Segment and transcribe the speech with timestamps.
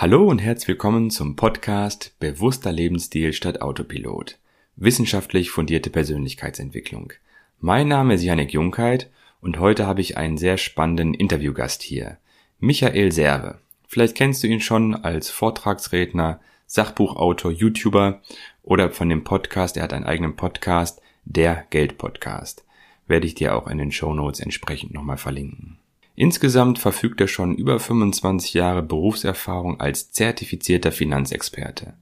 [0.00, 4.38] Hallo und herzlich willkommen zum Podcast Bewusster Lebensstil statt Autopilot.
[4.76, 7.14] Wissenschaftlich fundierte Persönlichkeitsentwicklung.
[7.58, 12.18] Mein Name ist Janik Junkheit und heute habe ich einen sehr spannenden Interviewgast hier.
[12.60, 13.58] Michael Serve.
[13.88, 16.38] Vielleicht kennst du ihn schon als Vortragsredner,
[16.68, 18.22] Sachbuchautor, YouTuber
[18.62, 22.64] oder von dem Podcast, er hat einen eigenen Podcast, der Geldpodcast.
[23.08, 25.77] Werde ich dir auch in den Show Notes entsprechend nochmal verlinken.
[26.20, 31.94] Insgesamt verfügt er schon über 25 Jahre Berufserfahrung als zertifizierter Finanzexperte.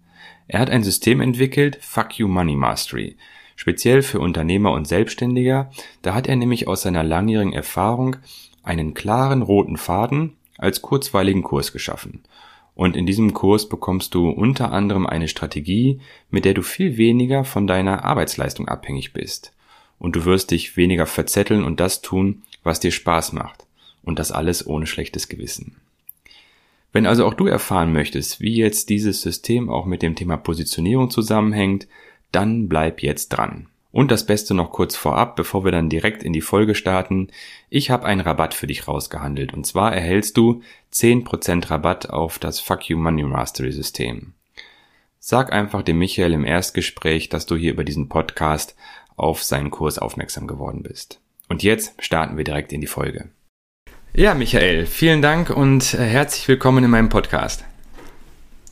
[0.48, 3.18] Er hat ein System entwickelt, Fuck You Money Mastery,
[3.56, 5.70] speziell für Unternehmer und Selbstständiger.
[6.00, 8.16] Da hat er nämlich aus seiner langjährigen Erfahrung
[8.62, 12.22] einen klaren roten Faden als kurzweiligen Kurs geschaffen.
[12.74, 17.44] Und in diesem Kurs bekommst du unter anderem eine Strategie, mit der du viel weniger
[17.44, 19.52] von deiner Arbeitsleistung abhängig bist.
[19.98, 23.65] Und du wirst dich weniger verzetteln und das tun, was dir Spaß macht.
[24.06, 25.76] Und das alles ohne schlechtes Gewissen.
[26.92, 31.10] Wenn also auch du erfahren möchtest, wie jetzt dieses System auch mit dem Thema Positionierung
[31.10, 31.86] zusammenhängt,
[32.32, 33.66] dann bleib jetzt dran.
[33.92, 37.28] Und das Beste noch kurz vorab, bevor wir dann direkt in die Folge starten.
[37.68, 39.54] Ich habe einen Rabatt für dich rausgehandelt.
[39.54, 44.32] Und zwar erhältst du 10% Rabatt auf das Fuck You Money Mastery System.
[45.18, 48.76] Sag einfach dem Michael im Erstgespräch, dass du hier über diesen Podcast
[49.16, 51.20] auf seinen Kurs aufmerksam geworden bist.
[51.48, 53.30] Und jetzt starten wir direkt in die Folge.
[54.16, 57.66] Ja, Michael, vielen Dank und äh, herzlich willkommen in meinem Podcast.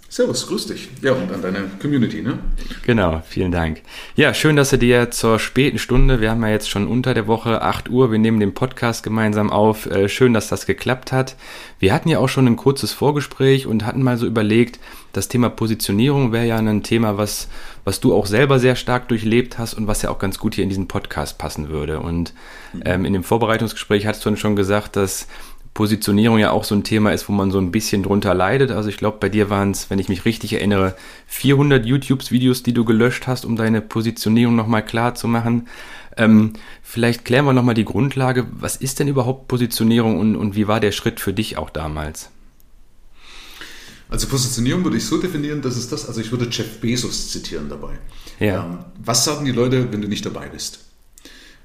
[0.09, 0.89] Servus, grüß dich.
[1.03, 2.39] Ja, und an deine Community, ne?
[2.87, 3.83] Genau, vielen Dank.
[4.17, 7.27] Ja, schön, dass du dir zur späten Stunde, wir haben ja jetzt schon unter der
[7.27, 9.85] Woche 8 Uhr, wir nehmen den Podcast gemeinsam auf.
[9.85, 11.37] Äh, schön, dass das geklappt hat.
[11.79, 14.81] Wir hatten ja auch schon ein kurzes Vorgespräch und hatten mal so überlegt,
[15.17, 17.49] das Thema Positionierung wäre ja ein Thema, was,
[17.85, 20.65] was du auch selber sehr stark durchlebt hast und was ja auch ganz gut hier
[20.65, 22.01] in diesen Podcast passen würde.
[22.01, 22.35] Und
[22.85, 25.29] ähm, in dem Vorbereitungsgespräch hattest du dann schon gesagt, dass
[25.75, 28.71] Positionierung ja auch so ein Thema ist, wo man so ein bisschen drunter leidet.
[28.71, 30.95] Also ich glaube, bei dir waren es, wenn ich mich richtig erinnere,
[31.27, 35.69] 400 YouTube-Videos, die du gelöscht hast, um deine Positionierung nochmal klar zu machen.
[36.17, 38.47] Ähm, vielleicht klären wir nochmal die Grundlage.
[38.53, 42.31] Was ist denn überhaupt Positionierung und, und wie war der Schritt für dich auch damals?
[44.09, 47.69] Also Positionierung würde ich so definieren, dass es das, also ich würde Jeff Bezos zitieren
[47.69, 47.99] dabei.
[48.39, 48.65] Ja.
[48.65, 50.81] Ähm, was sagen die Leute, wenn du nicht dabei bist?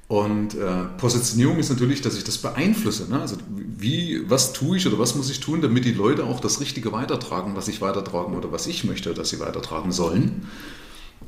[0.08, 3.08] Und äh, Positionierung ist natürlich, dass ich das beeinflusse.
[3.08, 3.20] Ne?
[3.20, 6.60] Also wie, was tue ich oder was muss ich tun, damit die Leute auch das
[6.60, 10.48] Richtige weitertragen, was ich weitertragen oder was ich möchte, dass sie weitertragen sollen.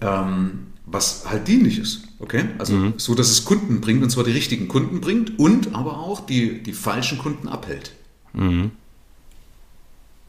[0.00, 2.02] Ähm, was halt dienlich ist.
[2.18, 2.46] Okay?
[2.58, 2.94] Also mhm.
[2.96, 6.60] so, dass es Kunden bringt und zwar die richtigen Kunden bringt und aber auch die,
[6.60, 7.92] die falschen Kunden abhält.
[8.32, 8.72] Mhm.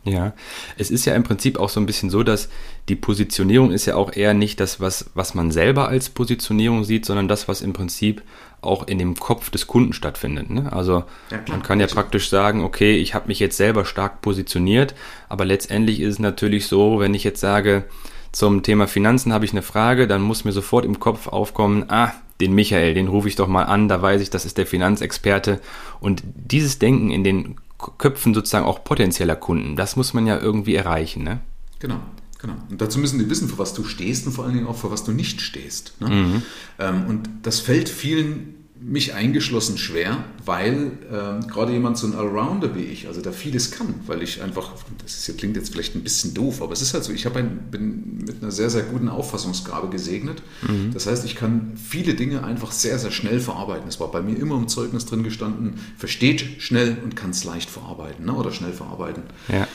[0.06, 0.34] Ja,
[0.78, 2.50] es ist ja im Prinzip auch so ein bisschen so, dass
[2.90, 7.06] die Positionierung ist ja auch eher nicht das, was, was man selber als Positionierung sieht,
[7.06, 8.22] sondern das, was im Prinzip
[8.60, 10.50] auch in dem Kopf des Kunden stattfindet.
[10.50, 10.72] Ne?
[10.74, 14.94] Also ja, man kann ja praktisch sagen, okay, ich habe mich jetzt selber stark positioniert,
[15.30, 17.86] aber letztendlich ist es natürlich so, wenn ich jetzt sage,
[18.34, 22.12] zum Thema Finanzen habe ich eine Frage, dann muss mir sofort im Kopf aufkommen, ah,
[22.42, 25.62] den Michael, den rufe ich doch mal an, da weiß ich, das ist der Finanzexperte.
[26.00, 27.56] Und dieses Denken in den
[27.98, 29.76] Köpfen sozusagen auch potenzieller Kunden.
[29.76, 31.40] Das muss man ja irgendwie erreichen, ne?
[31.80, 32.00] Genau.
[32.40, 32.56] Genau.
[32.70, 34.92] Und dazu müssen die wissen, für was du stehst und vor allen Dingen auch, für
[34.92, 35.94] was du nicht stehst.
[36.02, 36.10] Ne?
[36.10, 36.42] Mhm.
[36.78, 42.76] Ähm, und das fällt vielen mich eingeschlossen schwer, weil ähm, gerade jemand so ein Allrounder
[42.76, 46.34] wie ich, also der vieles kann, weil ich einfach, das klingt jetzt vielleicht ein bisschen
[46.34, 49.90] doof, aber es ist halt so, ich ein, bin mit einer sehr, sehr guten Auffassungsgabe
[49.90, 50.42] gesegnet.
[50.64, 50.92] Mhm.
[50.94, 53.88] Das heißt, ich kann viele Dinge einfach sehr, sehr schnell verarbeiten.
[53.88, 57.70] Es war bei mir immer im Zeugnis drin gestanden, versteht schnell und kann es leicht
[57.70, 58.34] verarbeiten ne?
[58.34, 59.24] oder schnell verarbeiten.
[59.48, 59.68] Ja.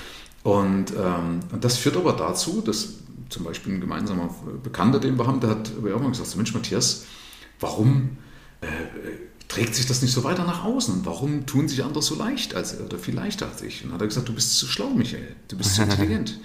[0.43, 2.95] Und, ähm, und das führt aber dazu, dass
[3.29, 6.55] zum Beispiel ein gemeinsamer Bekannter, den wir haben, der hat aber auch mal gesagt, Mensch
[6.55, 7.05] Matthias,
[7.61, 8.19] warum
[8.61, 8.67] äh,
[9.49, 10.95] trägt sich das nicht so weiter nach außen?
[10.95, 13.83] Und warum tun sich andere so leicht als, oder viel leichter als ich?
[13.83, 16.39] Und dann hat er gesagt, du bist zu schlau, Michael, du bist zu intelligent.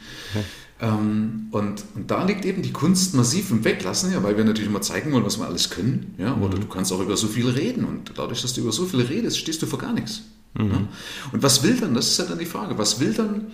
[0.80, 4.70] ähm, und, und da liegt eben die Kunst massiv im Weglassen, ja, weil wir natürlich
[4.70, 6.16] immer zeigen wollen, was wir alles können.
[6.18, 6.36] Ja?
[6.38, 6.62] Oder mhm.
[6.62, 9.38] du kannst auch über so viel reden und dadurch, dass du über so viel redest,
[9.38, 10.22] stehst du vor gar nichts.
[10.54, 10.72] Mhm.
[10.72, 10.88] Ja?
[11.34, 13.52] Und was will dann, das ist ja dann die Frage, was will dann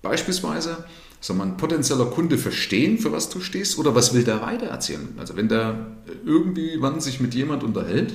[0.00, 0.84] beispielsweise
[1.22, 5.08] soll man potenzieller Kunde verstehen, für was du stehst, oder was will der weiter erzählen?
[5.18, 5.86] Also wenn der
[6.26, 8.12] irgendwie wann sich mit jemand unterhält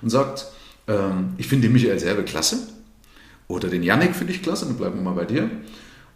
[0.00, 0.46] und sagt,
[0.86, 2.68] ähm, ich finde Michael selber klasse,
[3.48, 5.50] oder den Yannick finde ich klasse, dann bleiben wir mal bei dir,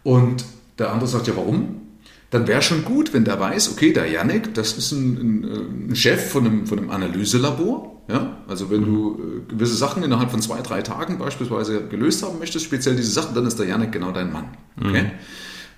[0.03, 0.45] und
[0.79, 1.81] der andere sagt, ja warum?
[2.29, 5.95] Dann wäre schon gut, wenn der weiß, okay, der Yannick, das ist ein, ein, ein
[5.95, 8.01] Chef von einem, von einem Analyselabor.
[8.07, 8.37] Ja?
[8.47, 12.65] Also wenn du äh, gewisse Sachen innerhalb von zwei, drei Tagen beispielsweise gelöst haben möchtest,
[12.65, 14.45] speziell diese Sachen, dann ist der Yannick genau dein Mann.
[14.79, 15.03] Okay?
[15.03, 15.11] Mhm.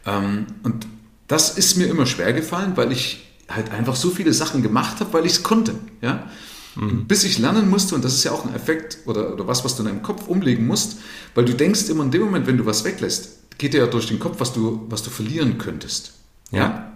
[0.05, 0.87] Ähm, und
[1.27, 5.13] das ist mir immer schwer gefallen, weil ich halt einfach so viele Sachen gemacht habe,
[5.13, 5.75] weil ich es konnte.
[6.01, 6.27] Ja?
[6.75, 7.05] Mhm.
[7.05, 9.75] Bis ich lernen musste, und das ist ja auch ein Effekt oder, oder was, was
[9.75, 10.97] du in deinem Kopf umlegen musst,
[11.35, 14.07] weil du denkst immer in dem Moment, wenn du was weglässt, geht dir ja durch
[14.07, 16.13] den Kopf, was du, was du verlieren könntest.
[16.51, 16.57] Ja.
[16.59, 16.91] ja?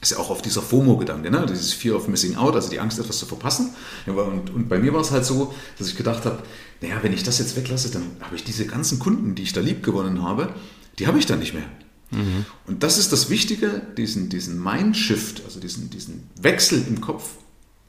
[0.00, 1.46] Ist ja auch auf dieser FOMO-Gedanke, ne?
[1.48, 3.70] dieses Fear of Missing Out, also die Angst, etwas zu verpassen.
[4.06, 6.42] Und, und bei mir war es halt so, dass ich gedacht habe,
[6.80, 9.60] naja, wenn ich das jetzt weglasse, dann habe ich diese ganzen Kunden, die ich da
[9.60, 10.50] lieb gewonnen habe,
[10.98, 11.64] die habe ich dann nicht mehr.
[12.10, 12.44] Mhm.
[12.66, 17.30] Und das ist das Wichtige, diesen, diesen Mindshift, also diesen, diesen Wechsel im Kopf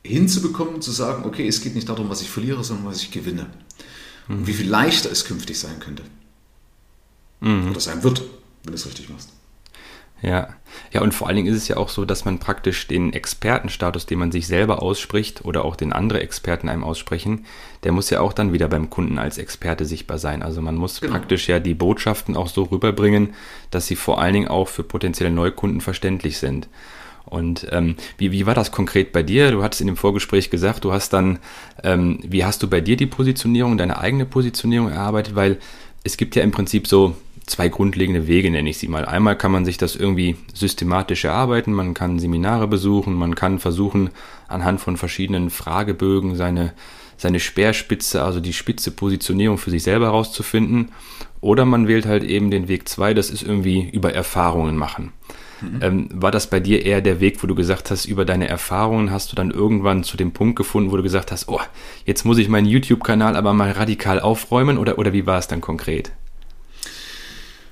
[0.04, 3.50] hinzubekommen, zu sagen, okay, es geht nicht darum, was ich verliere, sondern was ich gewinne.
[4.28, 4.38] Mhm.
[4.40, 6.04] Und wie viel leichter es künftig sein könnte.
[7.42, 7.72] Mhm.
[7.72, 8.22] Oder sein wird,
[8.64, 9.30] wenn du es richtig machst.
[10.22, 10.50] Ja.
[10.92, 14.06] Ja, und vor allen Dingen ist es ja auch so, dass man praktisch den Expertenstatus,
[14.06, 17.46] den man sich selber ausspricht oder auch den andere Experten einem aussprechen,
[17.84, 20.44] der muss ja auch dann wieder beim Kunden als Experte sichtbar sein.
[20.44, 21.14] Also man muss genau.
[21.14, 23.34] praktisch ja die Botschaften auch so rüberbringen,
[23.72, 26.68] dass sie vor allen Dingen auch für potenzielle Neukunden verständlich sind.
[27.26, 29.52] Und ähm, wie, wie war das konkret bei dir?
[29.52, 31.40] Du hattest in dem Vorgespräch gesagt, du hast dann,
[31.84, 35.36] ähm, wie hast du bei dir die Positionierung, deine eigene Positionierung erarbeitet?
[35.36, 35.58] Weil
[36.04, 37.16] es gibt ja im Prinzip so
[37.48, 39.06] zwei grundlegende Wege, nenne ich sie mal.
[39.06, 44.12] Einmal kann man sich das irgendwie systematisch erarbeiten, man kann Seminare besuchen, man kann versuchen,
[44.48, 46.74] anhand von verschiedenen Fragebögen seine,
[47.16, 50.92] seine Speerspitze, also die spitze Positionierung für sich selber herauszufinden.
[51.40, 55.14] Oder man wählt halt eben den Weg zwei, das ist irgendwie über Erfahrungen machen.
[55.62, 55.80] Mhm.
[55.82, 59.12] Ähm, war das bei dir eher der Weg, wo du gesagt hast, über deine Erfahrungen
[59.12, 61.62] hast du dann irgendwann zu dem Punkt gefunden, wo du gesagt hast, oh,
[62.06, 65.62] jetzt muss ich meinen YouTube-Kanal aber mal radikal aufräumen oder, oder wie war es dann
[65.62, 66.12] konkret?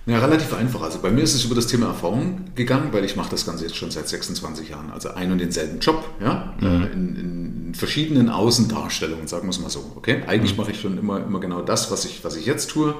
[0.05, 0.81] Ja, relativ einfach.
[0.81, 3.63] Also bei mir ist es über das Thema Erfahrung gegangen, weil ich mache das Ganze
[3.63, 4.91] jetzt schon seit 26 Jahren.
[4.91, 6.67] Also ein und denselben Job, ja, mhm.
[6.67, 9.91] Äh, in, in, verschiedenen Außendarstellungen, sagen wir es mal so.
[9.95, 10.61] Okay, eigentlich mhm.
[10.61, 12.95] mache ich schon immer, immer genau das, was ich, was ich jetzt tue,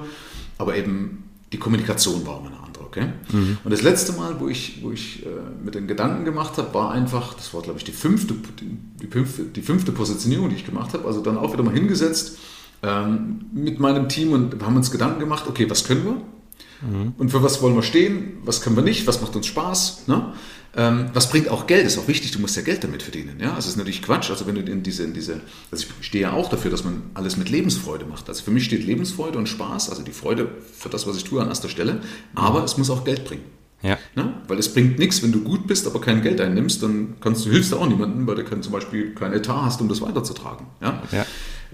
[0.58, 2.84] aber eben die Kommunikation war immer eine andere.
[2.84, 3.06] Okay?
[3.32, 3.58] Mhm.
[3.64, 5.28] Und das letzte Mal, wo ich, wo ich äh,
[5.64, 9.44] mit den Gedanken gemacht habe, war einfach, das war glaube ich die fünfte, die, fünfte,
[9.44, 11.06] die fünfte Positionierung, die ich gemacht habe.
[11.06, 12.36] Also dann auch wieder mal hingesetzt
[12.82, 16.16] ähm, mit meinem Team und haben uns Gedanken gemacht, okay, was können wir?
[16.82, 17.14] Mhm.
[17.18, 18.38] Und für was wollen wir stehen?
[18.44, 19.06] Was können wir nicht?
[19.06, 20.08] Was macht uns Spaß?
[20.08, 20.32] Ne?
[20.76, 21.86] Ähm, was bringt auch Geld?
[21.86, 23.40] Ist auch wichtig, du musst ja Geld damit verdienen.
[23.40, 23.48] Ja?
[23.54, 24.30] Also es ist natürlich Quatsch.
[24.30, 25.40] Also wenn du in diese, in diese,
[25.70, 28.28] also ich stehe ja auch dafür, dass man alles mit Lebensfreude macht.
[28.28, 31.40] Also für mich steht Lebensfreude und Spaß, also die Freude für das, was ich tue,
[31.40, 32.00] an erster Stelle.
[32.34, 33.44] Aber es muss auch Geld bringen.
[33.82, 33.98] Ja.
[34.14, 34.34] Ne?
[34.48, 37.50] Weil es bringt nichts, wenn du gut bist, aber kein Geld einnimmst, dann kannst du,
[37.50, 40.66] hilfst du auch niemandem, weil du kein, zum Beispiel kein Etat hast, um das weiterzutragen.
[40.82, 41.02] Ja?
[41.12, 41.26] ja.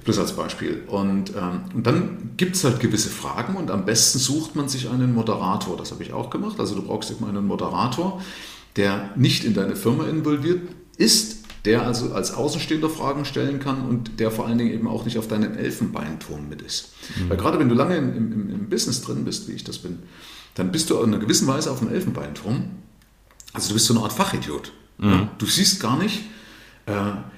[0.04, 0.82] Bloß als Beispiel.
[0.86, 4.88] Und, ähm, und dann gibt es halt gewisse Fragen und am besten sucht man sich
[4.88, 5.76] einen Moderator.
[5.76, 6.58] Das habe ich auch gemacht.
[6.58, 8.20] Also du brauchst immer einen Moderator,
[8.76, 10.60] der nicht in deine Firma involviert
[10.96, 15.04] ist, der also als Außenstehender Fragen stellen kann und der vor allen Dingen eben auch
[15.04, 16.92] nicht auf deinem Elfenbeinturm mit ist.
[17.16, 17.30] Mhm.
[17.30, 20.00] Weil gerade wenn du lange im, im, im Business drin bist, wie ich das bin,
[20.54, 22.64] dann bist du in einer gewissen Weise auf dem Elfenbeinturm.
[23.52, 24.72] Also du bist so eine Art Fachidiot.
[24.98, 25.10] Mhm.
[25.10, 25.30] Ja?
[25.38, 26.22] Du siehst gar nicht,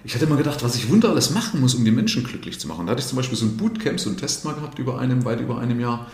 [0.05, 2.67] ich hatte immer gedacht, was ich Wunder alles machen muss, um die Menschen glücklich zu
[2.67, 2.87] machen.
[2.87, 5.25] Da hatte ich zum Beispiel so ein Bootcamp, so einen Test mal gehabt, über einem,
[5.25, 6.07] weit über einem Jahr.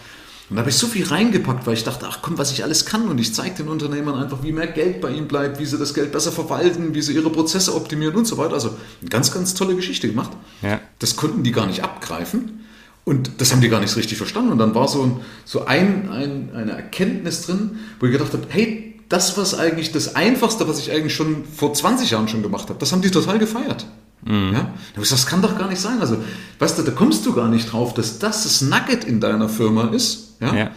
[0.49, 2.85] Und da habe ich so viel reingepackt, weil ich dachte, ach komm, was ich alles
[2.85, 3.07] kann.
[3.07, 5.95] Und ich zeige den Unternehmern einfach, wie mehr Geld bei ihnen bleibt, wie sie das
[5.95, 8.55] Geld besser verwalten, wie sie ihre Prozesse optimieren und so weiter.
[8.55, 10.33] Also eine ganz, ganz tolle Geschichte gemacht.
[10.61, 10.81] Ja.
[10.99, 12.65] Das konnten die gar nicht abgreifen.
[13.05, 14.51] Und das haben die gar nicht richtig verstanden.
[14.51, 18.45] Und dann war so, ein, so ein, ein, eine Erkenntnis drin, wo ich gedacht habe,
[18.49, 22.69] hey, das, was eigentlich das Einfachste, was ich eigentlich schon vor 20 Jahren schon gemacht
[22.71, 23.85] habe, das haben die total gefeiert.
[24.23, 24.53] Mhm.
[24.53, 24.75] Ja?
[24.97, 26.01] Das kann doch gar nicht sein.
[26.01, 26.17] Also,
[26.61, 29.89] weißt du, da kommst du gar nicht drauf, dass das das Nugget in deiner Firma
[29.89, 30.37] ist.
[30.41, 30.55] Ja?
[30.55, 30.71] ja.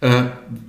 [0.00, 0.24] Äh,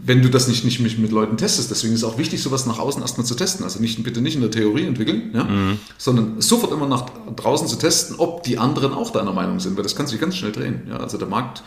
[0.06, 1.70] wenn du das nicht, nicht mit, Leuten testest.
[1.70, 3.66] Deswegen ist es auch wichtig, sowas nach außen erstmal zu testen.
[3.66, 5.44] Also nicht, bitte nicht in der Theorie entwickeln, ja?
[5.44, 5.80] Mhm.
[5.98, 7.06] sondern sofort immer nach
[7.36, 10.38] draußen zu testen, ob die anderen auch deiner Meinung sind, weil das kann sich ganz
[10.38, 10.84] schnell drehen.
[10.90, 10.98] Ja?
[10.98, 11.62] Also der Markt,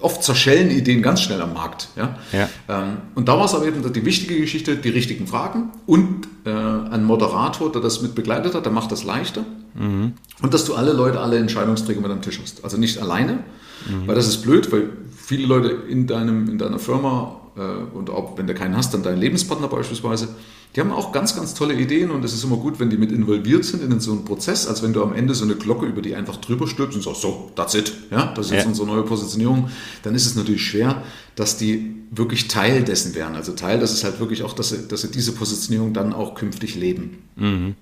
[0.00, 1.88] oft zerschellen Ideen ganz schnell am Markt.
[1.94, 2.18] Ja?
[2.32, 2.48] ja.
[2.68, 6.50] Ähm, und da war es aber eben die wichtige Geschichte, die richtigen Fragen und äh,
[6.50, 9.44] ein Moderator, der das mit begleitet hat, der macht das leichter.
[9.74, 10.14] Mhm.
[10.42, 12.64] Und dass du alle Leute, alle Entscheidungsträger mit am Tisch hast.
[12.64, 13.44] Also nicht alleine,
[13.88, 14.08] mhm.
[14.08, 14.90] weil das ist blöd, weil
[15.30, 17.60] viele Leute in, deinem, in deiner Firma äh,
[17.96, 20.26] und auch wenn du keinen hast, dann dein Lebenspartner beispielsweise,
[20.74, 23.12] die haben auch ganz, ganz tolle Ideen und es ist immer gut, wenn die mit
[23.12, 26.02] involviert sind in so einen Prozess, als wenn du am Ende so eine Glocke über
[26.02, 28.68] die einfach drüber stülpst und sagst, so, that's it, ja, das ist jetzt ja.
[28.70, 29.68] unsere neue Positionierung,
[30.02, 31.04] dann ist es natürlich schwer,
[31.36, 33.36] dass die wirklich Teil dessen wären.
[33.36, 36.34] Also Teil, das ist halt wirklich auch, dass sie, dass sie diese Positionierung dann auch
[36.34, 37.18] künftig leben.
[37.36, 37.76] Mhm.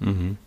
[0.00, 0.38] Mhm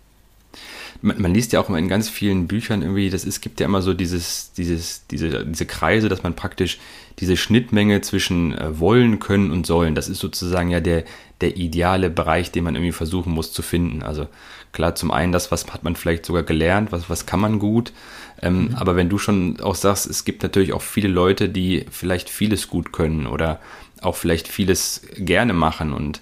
[1.01, 3.65] man, man, liest ja auch immer in ganz vielen Büchern irgendwie, das ist, gibt ja
[3.65, 6.79] immer so dieses, dieses, diese, diese Kreise, dass man praktisch
[7.19, 11.03] diese Schnittmenge zwischen äh, wollen, können und sollen, das ist sozusagen ja der,
[11.41, 14.03] der ideale Bereich, den man irgendwie versuchen muss zu finden.
[14.03, 14.27] Also
[14.71, 17.93] klar, zum einen das, was hat man vielleicht sogar gelernt, was, was kann man gut.
[18.41, 18.75] Ähm, mhm.
[18.75, 22.67] Aber wenn du schon auch sagst, es gibt natürlich auch viele Leute, die vielleicht vieles
[22.67, 23.59] gut können oder
[24.01, 26.21] auch vielleicht vieles gerne machen und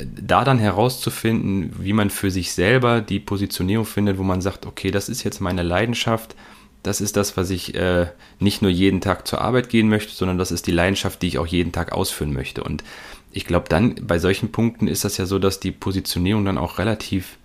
[0.00, 4.90] da dann herauszufinden, wie man für sich selber die Positionierung findet, wo man sagt, okay,
[4.90, 6.34] das ist jetzt meine Leidenschaft,
[6.82, 8.06] das ist das, was ich äh,
[8.40, 11.38] nicht nur jeden Tag zur Arbeit gehen möchte, sondern das ist die Leidenschaft, die ich
[11.38, 12.64] auch jeden Tag ausführen möchte.
[12.64, 12.82] Und
[13.30, 16.78] ich glaube, dann bei solchen Punkten ist das ja so, dass die Positionierung dann auch
[16.78, 17.38] relativ,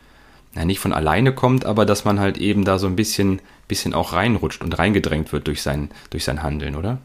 [0.56, 3.94] na, nicht von alleine kommt, aber dass man halt eben da so ein bisschen, bisschen
[3.94, 6.98] auch reinrutscht und reingedrängt wird durch sein, durch sein Handeln, oder?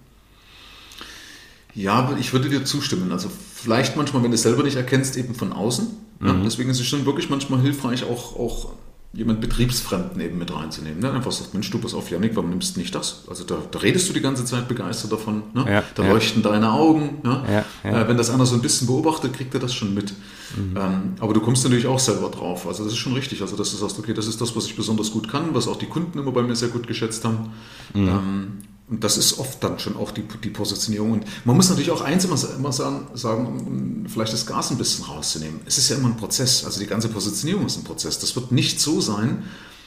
[1.74, 3.12] Ja, ich würde dir zustimmen.
[3.12, 5.88] Also vielleicht manchmal, wenn du es selber nicht erkennst, eben von außen.
[6.20, 6.26] Mhm.
[6.26, 8.72] Ja, deswegen ist es schon wirklich manchmal hilfreich, auch, auch
[9.14, 11.00] jemand Betriebsfremden eben mit reinzunehmen.
[11.00, 11.12] Ne?
[11.12, 13.24] Einfach sagt, Mensch, du pass auf, Janik, warum nimmst du nicht das?
[13.28, 15.42] Also da, da redest du die ganze Zeit begeistert davon.
[15.52, 15.66] Ne?
[15.68, 16.12] Ja, da ja.
[16.12, 17.18] leuchten deine Augen.
[17.22, 17.64] Ne?
[17.84, 20.14] Ja, äh, wenn das einer so ein bisschen beobachtet, kriegt er das schon mit.
[20.56, 20.76] Mhm.
[20.76, 22.66] Ähm, aber du kommst natürlich auch selber drauf.
[22.66, 23.42] Also das ist schon richtig.
[23.42, 25.76] Also dass du sagst, okay, das ist das, was ich besonders gut kann, was auch
[25.76, 27.52] die Kunden immer bei mir sehr gut geschätzt haben.
[27.92, 28.08] Mhm.
[28.08, 28.52] Ähm,
[28.92, 31.12] und das ist oft dann schon auch die, die Positionierung.
[31.12, 34.76] Und man muss natürlich auch eins immer, immer sagen, sagen, um vielleicht das Gas ein
[34.76, 35.60] bisschen rauszunehmen.
[35.64, 36.66] Es ist ja immer ein Prozess.
[36.66, 38.18] Also die ganze Positionierung ist ein Prozess.
[38.18, 39.44] Das wird nicht so sein,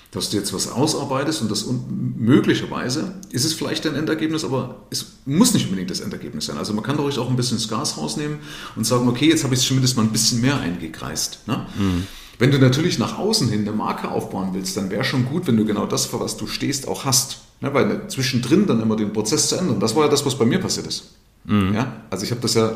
[0.10, 5.06] dass du jetzt was ausarbeitest und das möglicherweise ist es vielleicht ein Endergebnis, aber es
[5.26, 6.58] muss nicht unbedingt das Endergebnis sein.
[6.58, 8.40] Also man kann dadurch auch ein bisschen das Gas rausnehmen
[8.76, 11.42] und sagen, okay, jetzt habe ich es zumindest mal ein bisschen mehr eingekreist.
[11.46, 11.68] Ne?
[11.78, 12.08] Mhm.
[12.40, 15.58] Wenn du natürlich nach außen hin eine Marke aufbauen willst, dann wäre schon gut, wenn
[15.58, 17.45] du genau das, für was du stehst, auch hast.
[17.62, 19.80] Ja, weil zwischendrin dann immer den Prozess zu ändern.
[19.80, 21.16] Das war ja das, was bei mir passiert ist.
[21.46, 21.74] Mhm.
[21.74, 22.76] Ja, also ich habe das ja äh,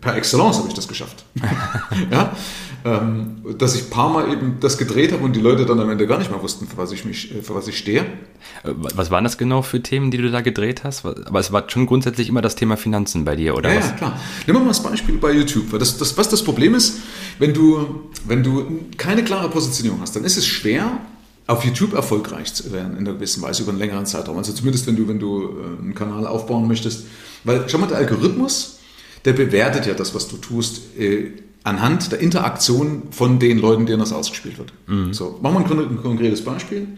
[0.00, 1.24] per Excellence habe ich das geschafft.
[2.10, 2.36] ja,
[2.84, 5.88] ähm, dass ich ein paar Mal eben das gedreht habe und die Leute dann am
[5.88, 8.02] Ende gar nicht mehr wussten, für was ich mich, äh, für was ich stehe.
[8.02, 11.06] Äh, was waren das genau für Themen, die du da gedreht hast?
[11.06, 13.86] Aber es war schon grundsätzlich immer das Thema Finanzen bei dir, oder ja, was?
[13.86, 14.20] Ja, klar.
[14.46, 15.78] Nehmen wir mal das Beispiel bei YouTube.
[15.78, 17.00] Das, das, was das Problem ist,
[17.38, 20.98] wenn du, wenn du keine klare Positionierung hast, dann ist es schwer,
[21.46, 24.38] auf YouTube erfolgreich zu werden in einer gewissen Weise über einen längeren Zeitraum.
[24.38, 27.06] Also zumindest wenn du, wenn du äh, einen Kanal aufbauen möchtest.
[27.44, 28.78] Weil schau mal, der Algorithmus,
[29.24, 31.32] der bewertet ja das, was du tust, äh,
[31.62, 34.72] anhand der Interaktion von den Leuten, denen das ausgespielt wird.
[34.86, 35.12] Mhm.
[35.12, 36.88] So, machen wir ein, konkretes Beispiel.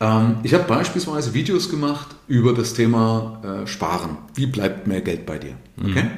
[0.00, 4.18] Ähm, ich habe beispielsweise Videos gemacht über das Thema äh, Sparen.
[4.34, 5.56] Wie bleibt mehr Geld bei dir?
[5.76, 5.90] Mhm.
[5.90, 6.02] Okay?
[6.04, 6.10] Mhm.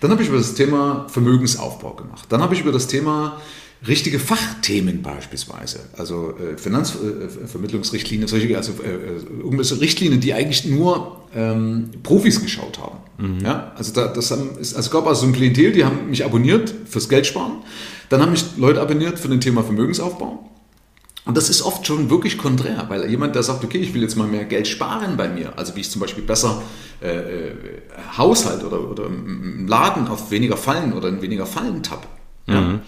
[0.00, 2.26] Dann habe ich über das Thema Vermögensaufbau gemacht.
[2.28, 3.40] Dann habe ich über das Thema
[3.86, 11.20] richtige Fachthemen beispielsweise, also äh, Finanzvermittlungsrichtlinien, äh, solche, also äh, irgendwelche Richtlinien, die eigentlich nur
[11.34, 12.98] ähm, Profis geschaut haben.
[13.18, 13.40] Mhm.
[13.44, 16.24] Ja, also da, das haben, ist, also gab also so ein Klientel, die haben mich
[16.24, 17.62] abonniert fürs Geldsparen,
[18.10, 20.46] dann haben mich Leute abonniert für den Thema Vermögensaufbau.
[21.26, 24.16] Und das ist oft schon wirklich konträr, weil jemand, der sagt, okay, ich will jetzt
[24.16, 26.62] mal mehr Geld sparen bei mir, also wie ich zum Beispiel besser
[27.02, 27.54] äh, äh
[28.16, 32.06] Haushalt oder, oder im Laden auf weniger Fallen oder in weniger Fallen tapp.
[32.46, 32.80] Ja?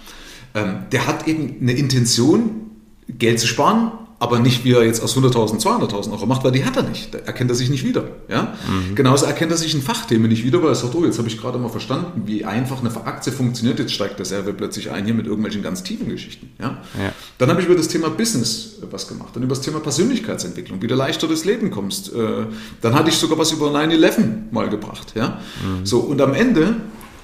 [0.55, 2.71] Ähm, der hat eben eine Intention,
[3.09, 3.93] Geld zu sparen,
[4.23, 7.13] aber nicht, wie er jetzt aus 100.000 200.000 Euro macht, weil die hat er nicht.
[7.13, 8.05] Da erkennt er sich nicht wieder.
[8.29, 8.55] Ja?
[8.69, 8.95] Mhm.
[8.95, 11.41] Genauso erkennt er sich in Fachthemen nicht wieder, weil er sagt, oh, jetzt habe ich
[11.41, 13.81] gerade mal verstanden, wie einfach eine Aktie funktioniert.
[13.81, 16.51] Jetzt steigt der Server plötzlich ein hier mit irgendwelchen ganz tiefen Geschichten.
[16.61, 16.79] Ja?
[17.03, 17.13] ja.
[17.39, 20.87] Dann habe ich über das Thema Business was gemacht, dann über das Thema Persönlichkeitsentwicklung, wie
[20.87, 22.15] du leichter durchs Leben kommst.
[22.15, 22.47] Äh,
[22.81, 25.15] dann hatte ich sogar was über 9-11 mal gebracht.
[25.17, 25.41] Ja?
[25.65, 25.85] Mhm.
[25.85, 26.77] So, und am Ende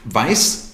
[0.06, 0.67] weiß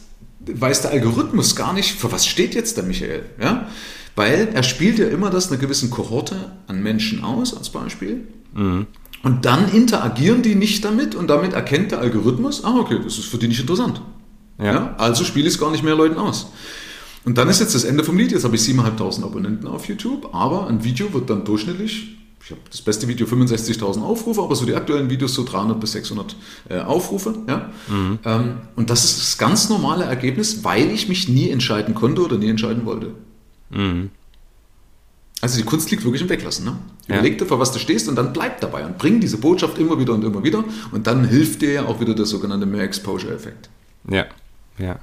[0.46, 3.24] weiß der Algorithmus gar nicht, für was steht jetzt der Michael.
[3.40, 3.68] Ja?
[4.16, 8.28] Weil er spielt ja immer das einer gewissen Kohorte an Menschen aus, als Beispiel.
[8.54, 8.86] Mhm.
[9.22, 13.24] Und dann interagieren die nicht damit und damit erkennt der Algorithmus, ah, okay, das ist
[13.24, 14.02] für die nicht interessant.
[14.58, 14.64] Ja.
[14.64, 14.94] ja?
[14.98, 16.48] Also spiele ich es gar nicht mehr Leuten aus.
[17.24, 18.32] Und dann ist jetzt das Ende vom Lied.
[18.32, 22.60] Jetzt habe ich 7.500 Abonnenten auf YouTube, aber ein Video wird dann durchschnittlich ich habe
[22.70, 26.36] das beste Video 65.000 Aufrufe, aber so die aktuellen Videos so 300 bis 600
[26.68, 27.34] äh, Aufrufe.
[27.48, 27.70] Ja?
[27.88, 28.18] Mhm.
[28.22, 32.36] Ähm, und das ist das ganz normale Ergebnis, weil ich mich nie entscheiden konnte oder
[32.36, 33.14] nie entscheiden wollte.
[33.70, 34.10] Mhm.
[35.40, 36.66] Also die Kunst liegt wirklich im Weglassen.
[36.66, 36.76] Ne?
[37.08, 39.98] Überleg dir, vor was du stehst und dann bleib dabei und bring diese Botschaft immer
[39.98, 43.70] wieder und immer wieder und dann hilft dir ja auch wieder der sogenannte Mehr Exposure-Effekt.
[44.10, 44.26] Ja,
[44.78, 44.98] ja.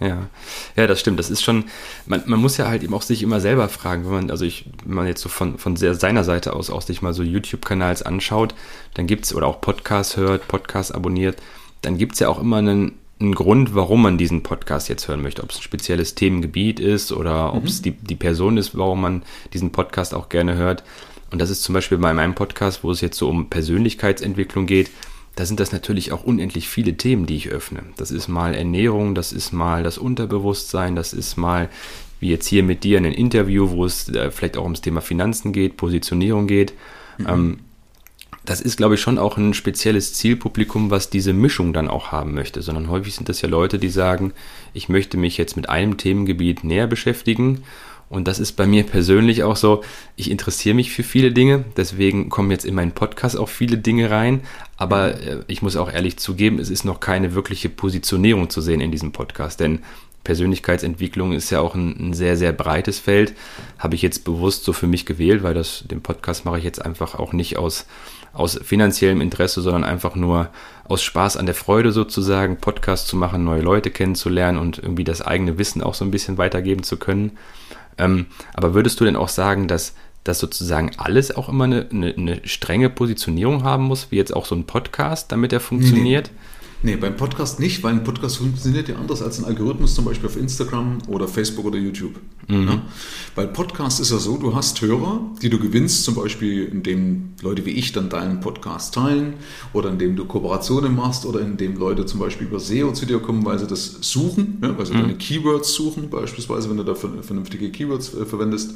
[0.00, 0.28] Ja,
[0.76, 1.18] ja, das stimmt.
[1.18, 1.64] Das ist schon,
[2.06, 4.66] man, man muss ja halt eben auch sich immer selber fragen, wenn man, also ich,
[4.84, 8.02] wenn man jetzt so von, von sehr, seiner Seite aus auch sich mal so YouTube-Kanals
[8.02, 8.54] anschaut,
[8.94, 11.42] dann gibt's oder auch Podcasts hört, Podcasts abonniert,
[11.82, 15.42] dann gibt's ja auch immer einen, einen Grund, warum man diesen Podcast jetzt hören möchte.
[15.42, 17.82] Ob es ein spezielles Themengebiet ist oder ob es mhm.
[17.82, 20.84] die, die Person ist, warum man diesen Podcast auch gerne hört.
[21.32, 24.90] Und das ist zum Beispiel bei meinem Podcast, wo es jetzt so um Persönlichkeitsentwicklung geht,
[25.38, 27.84] da sind das natürlich auch unendlich viele Themen, die ich öffne.
[27.96, 31.68] Das ist mal Ernährung, das ist mal das Unterbewusstsein, das ist mal,
[32.18, 35.52] wie jetzt hier mit dir, ein Interview, wo es äh, vielleicht auch ums Thema Finanzen
[35.52, 36.74] geht, Positionierung geht.
[37.18, 37.26] Mhm.
[37.28, 37.58] Ähm,
[38.44, 42.34] das ist, glaube ich, schon auch ein spezielles Zielpublikum, was diese Mischung dann auch haben
[42.34, 44.32] möchte, sondern häufig sind das ja Leute, die sagen,
[44.74, 47.62] ich möchte mich jetzt mit einem Themengebiet näher beschäftigen
[48.10, 49.82] und das ist bei mir persönlich auch so,
[50.16, 54.10] ich interessiere mich für viele Dinge, deswegen kommen jetzt in meinen Podcast auch viele Dinge
[54.10, 54.40] rein,
[54.76, 58.80] aber äh, ich muss auch ehrlich zugeben, es ist noch keine wirkliche Positionierung zu sehen
[58.80, 59.80] in diesem Podcast, denn
[60.24, 63.32] Persönlichkeitsentwicklung ist ja auch ein, ein, sehr, sehr breites Feld.
[63.78, 66.84] Habe ich jetzt bewusst so für mich gewählt, weil das, den Podcast mache ich jetzt
[66.84, 67.86] einfach auch nicht aus,
[68.34, 70.50] aus finanziellem Interesse, sondern einfach nur
[70.84, 75.22] aus Spaß an der Freude sozusagen, Podcast zu machen, neue Leute kennenzulernen und irgendwie das
[75.22, 77.38] eigene Wissen auch so ein bisschen weitergeben zu können.
[77.98, 82.14] Ähm, aber würdest du denn auch sagen, dass dass sozusagen alles auch immer eine, eine,
[82.14, 86.30] eine, strenge Positionierung haben muss, wie jetzt auch so ein Podcast, damit er funktioniert?
[86.30, 86.38] Nee.
[86.80, 90.28] Nee, beim Podcast nicht, weil ein Podcast funktioniert ja anders als ein Algorithmus, zum Beispiel
[90.28, 92.14] auf Instagram oder Facebook oder YouTube.
[92.46, 92.68] Mhm.
[92.68, 92.82] Ja?
[93.34, 97.66] Weil Podcast ist ja so, du hast Hörer, die du gewinnst, zum Beispiel indem Leute
[97.66, 99.34] wie ich dann deinen Podcast teilen
[99.72, 103.44] oder indem du Kooperationen machst oder indem Leute zum Beispiel über SEO zu dir kommen,
[103.44, 104.78] weil sie das suchen, ja?
[104.78, 105.00] weil sie mhm.
[105.00, 108.74] deine Keywords suchen, beispielsweise, wenn du da vernünftige Keywords äh, verwendest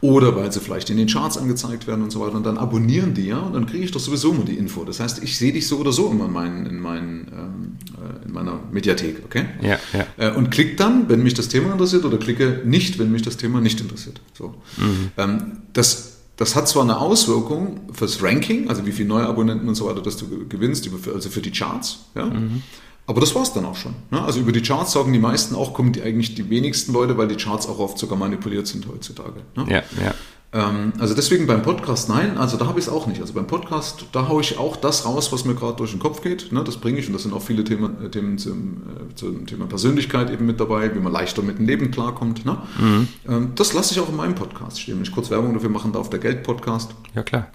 [0.00, 3.14] oder weil sie vielleicht in den Charts angezeigt werden und so weiter und dann abonnieren
[3.14, 4.84] die ja und dann kriege ich doch sowieso immer die Info.
[4.84, 7.76] Das heißt, ich sehe dich so oder so immer in meinen, in meinen äh, ähm,
[7.96, 9.46] äh, in meiner Mediathek, okay?
[9.62, 10.06] Ja, ja.
[10.16, 13.36] Äh, und klick dann, wenn mich das Thema interessiert, oder klicke nicht, wenn mich das
[13.36, 14.20] Thema nicht interessiert.
[14.36, 14.54] So.
[14.76, 15.10] Mhm.
[15.16, 19.74] Ähm, das, das hat zwar eine Auswirkung fürs Ranking, also wie viele neue Abonnenten und
[19.74, 22.26] so weiter, dass du gewinnst, also für die Charts, ja.
[22.26, 22.62] Mhm.
[23.06, 23.94] Aber das war es dann auch schon.
[24.10, 24.22] Ne?
[24.22, 27.28] Also über die Charts sagen die meisten auch, kommen die eigentlich die wenigsten Leute, weil
[27.28, 29.42] die Charts auch oft sogar manipuliert sind heutzutage.
[29.56, 29.66] Ne?
[29.68, 30.14] Ja, ja.
[30.54, 33.20] Ähm, also deswegen beim Podcast nein, also da habe ich es auch nicht.
[33.20, 36.22] Also beim Podcast, da haue ich auch das raus, was mir gerade durch den Kopf
[36.22, 36.52] geht.
[36.52, 39.46] Ne, das bringe ich und das sind auch viele Themen, äh, Themen zum, äh, zum,
[39.46, 42.46] Thema Persönlichkeit eben mit dabei, wie man leichter mit dem Leben klarkommt.
[42.46, 42.56] Ne?
[42.78, 43.08] Mhm.
[43.28, 44.96] Ähm, das lasse ich auch in meinem Podcast stehen.
[44.96, 46.94] Wenn ich kurz Werbung dafür machen darf, der Geld-Podcast.
[47.16, 47.48] Ja, klar.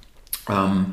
[0.50, 0.88] Ähm,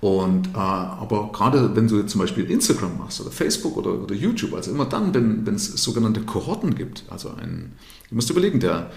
[0.00, 4.14] und, äh, aber gerade wenn du jetzt zum Beispiel Instagram machst oder Facebook oder, oder
[4.14, 7.72] YouTube, also immer dann, wenn, es sogenannte Kohorten gibt, also ein,
[8.08, 8.90] du musst überlegen, der,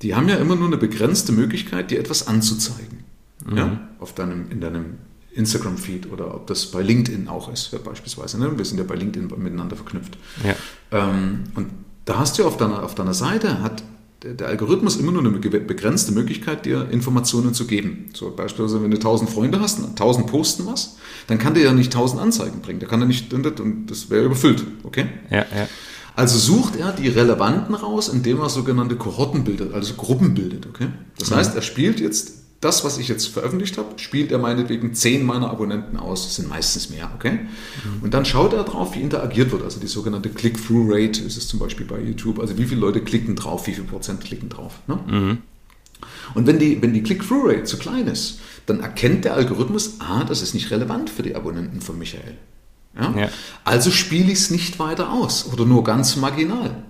[0.00, 3.04] die haben ja immer nur eine begrenzte Möglichkeit, dir etwas anzuzeigen.
[3.46, 3.56] Mhm.
[3.56, 3.88] Ja?
[3.98, 4.98] Auf deinem, in deinem
[5.32, 8.40] Instagram-Feed oder ob das bei LinkedIn auch ist, ja, beispielsweise.
[8.40, 8.56] Ne?
[8.56, 10.16] Wir sind ja bei LinkedIn miteinander verknüpft.
[10.44, 10.56] Ja.
[10.90, 11.68] Ähm, und
[12.06, 13.82] da hast du auf deiner, auf deiner Seite, hat
[14.22, 18.10] der, Algorithmus immer nur eine begrenzte Möglichkeit, dir Informationen zu geben.
[18.14, 20.96] So beispielsweise, wenn du 1000 Freunde hast, 1000 posten was,
[21.28, 22.80] dann kann der ja nicht 1000 Anzeigen bringen.
[22.80, 23.46] Der kann er nicht, und
[23.90, 25.06] das wäre überfüllt, okay?
[25.30, 25.68] Ja, ja.
[26.16, 30.66] Also sucht er die relevanten raus, indem er sogenannte Kohorten bildet, also Gruppen bildet.
[30.66, 30.88] Okay?
[31.16, 35.24] Das heißt, er spielt jetzt das, was ich jetzt veröffentlicht habe, spielt er meinetwegen zehn
[35.24, 36.24] meiner Abonnenten aus.
[36.24, 37.32] Das sind meistens mehr, okay?
[37.32, 38.02] Mhm.
[38.02, 39.62] Und dann schaut er drauf, wie interagiert wird.
[39.62, 42.40] Also die sogenannte Click-Through-Rate ist es zum Beispiel bei YouTube.
[42.40, 44.80] Also wie viele Leute klicken drauf, wie viel Prozent klicken drauf.
[44.88, 44.98] Ne?
[45.06, 45.38] Mhm.
[46.34, 50.42] Und wenn die, wenn die Click-Through-Rate zu klein ist, dann erkennt der Algorithmus, ah, das
[50.42, 52.36] ist nicht relevant für die Abonnenten von Michael.
[52.98, 53.14] Ja?
[53.16, 53.28] ja.
[53.64, 56.82] Also spiele ich es nicht weiter aus oder nur ganz marginal.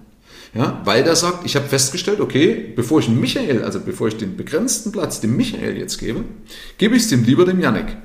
[0.58, 4.16] Ja, weil der sagt, ich habe festgestellt, okay, bevor ich den Michael, also bevor ich
[4.16, 6.24] den begrenzten Platz dem Michael jetzt gebe,
[6.78, 7.96] gebe ich es dem lieber dem Yannick.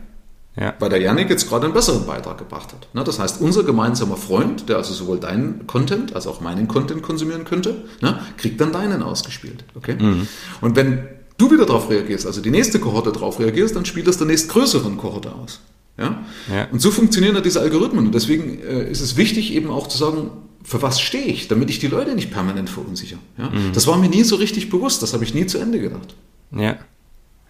[0.56, 0.76] Ja.
[0.78, 2.88] Weil der Yannick jetzt gerade einen besseren Beitrag gebracht hat.
[2.94, 7.02] Ne, das heißt, unser gemeinsamer Freund, der also sowohl deinen Content als auch meinen Content
[7.02, 9.64] konsumieren könnte, ne, kriegt dann deinen ausgespielt.
[9.74, 9.96] Okay?
[10.00, 10.28] Mhm.
[10.62, 11.08] Und wenn
[11.40, 14.96] du wieder darauf reagierst, also die nächste Kohorte darauf reagierst, dann spielt das der nächstgrößeren
[14.98, 15.60] Kohorte aus.
[15.98, 16.24] Ja?
[16.54, 16.68] ja?
[16.72, 18.06] Und so funktionieren ja diese Algorithmen.
[18.06, 20.30] Und deswegen äh, ist es wichtig, eben auch zu sagen,
[20.64, 23.20] für was stehe ich, damit ich die Leute nicht permanent verunsichere.
[23.38, 23.50] Ja?
[23.50, 23.74] Mhm.
[23.74, 26.16] Das war mir nie so richtig bewusst, das habe ich nie zu Ende gedacht.
[26.52, 26.78] Ja,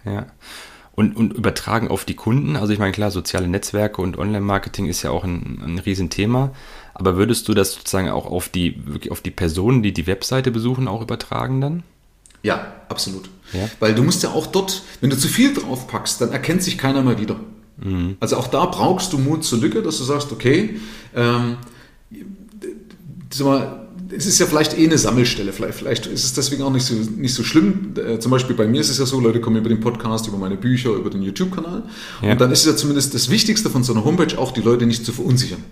[0.06, 0.28] ja.
[0.96, 5.02] Und, und übertragen auf die Kunden, also ich meine, klar, soziale Netzwerke und Online-Marketing ist
[5.02, 6.52] ja auch ein, ein Riesenthema,
[6.94, 10.52] aber würdest du das sozusagen auch auf die, wirklich auf die Personen, die die Webseite
[10.52, 11.84] besuchen, auch übertragen dann?
[12.44, 13.30] Ja, absolut.
[13.54, 13.70] Ja?
[13.80, 16.78] Weil du musst ja auch dort, wenn du zu viel drauf packst, dann erkennt sich
[16.78, 17.40] keiner mehr wieder.
[17.78, 18.18] Mhm.
[18.20, 20.80] Also auch da brauchst du Mut zur Lücke, dass du sagst, okay,
[21.16, 21.58] ähm,
[23.40, 26.86] mal, es ist ja vielleicht eh eine Sammelstelle, vielleicht, vielleicht ist es deswegen auch nicht
[26.86, 27.94] so, nicht so schlimm.
[27.96, 30.38] Äh, zum Beispiel bei mir ist es ja so, Leute kommen über den Podcast, über
[30.38, 31.84] meine Bücher, über den YouTube-Kanal.
[32.22, 32.32] Ja.
[32.32, 34.86] Und dann ist es ja zumindest das Wichtigste von so einer Homepage auch, die Leute
[34.86, 35.64] nicht zu verunsichern.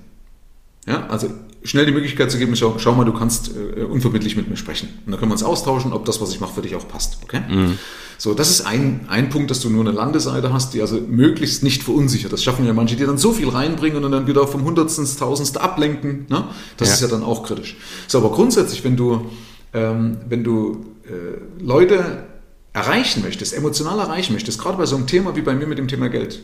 [0.88, 1.30] Ja, also
[1.64, 4.90] schnell die Möglichkeit zu geben, schau, schau mal, du kannst äh, unverbindlich mit mir sprechen.
[5.06, 7.20] Und dann können wir uns austauschen, ob das, was ich mache, für dich auch passt.
[7.24, 7.42] Okay?
[7.48, 7.78] Mhm.
[8.18, 11.64] So, das ist ein, ein Punkt, dass du nur eine Landeseite hast, die also möglichst
[11.64, 12.32] nicht verunsichert.
[12.32, 15.18] Das schaffen ja manche, die dann so viel reinbringen und dann wieder vom Hundertsten ins
[15.18, 16.28] Tausendste ablenken.
[16.30, 16.46] Ne?
[16.78, 16.94] Das ja.
[16.94, 17.78] ist ja dann auch kritisch.
[18.08, 19.26] So, aber grundsätzlich, wenn du,
[19.74, 22.28] ähm, wenn du äh, Leute
[22.74, 25.88] erreichen möchtest, emotional erreichen möchtest, gerade bei so einem Thema wie bei mir mit dem
[25.88, 26.42] Thema Geld,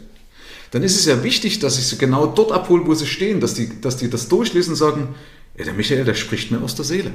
[0.71, 3.53] dann ist es ja wichtig, dass ich sie genau dort abhole, wo sie stehen, dass
[3.53, 5.15] die, dass die das durchlesen und sagen,
[5.57, 7.11] ja, der Michael, der spricht mir aus der Seele.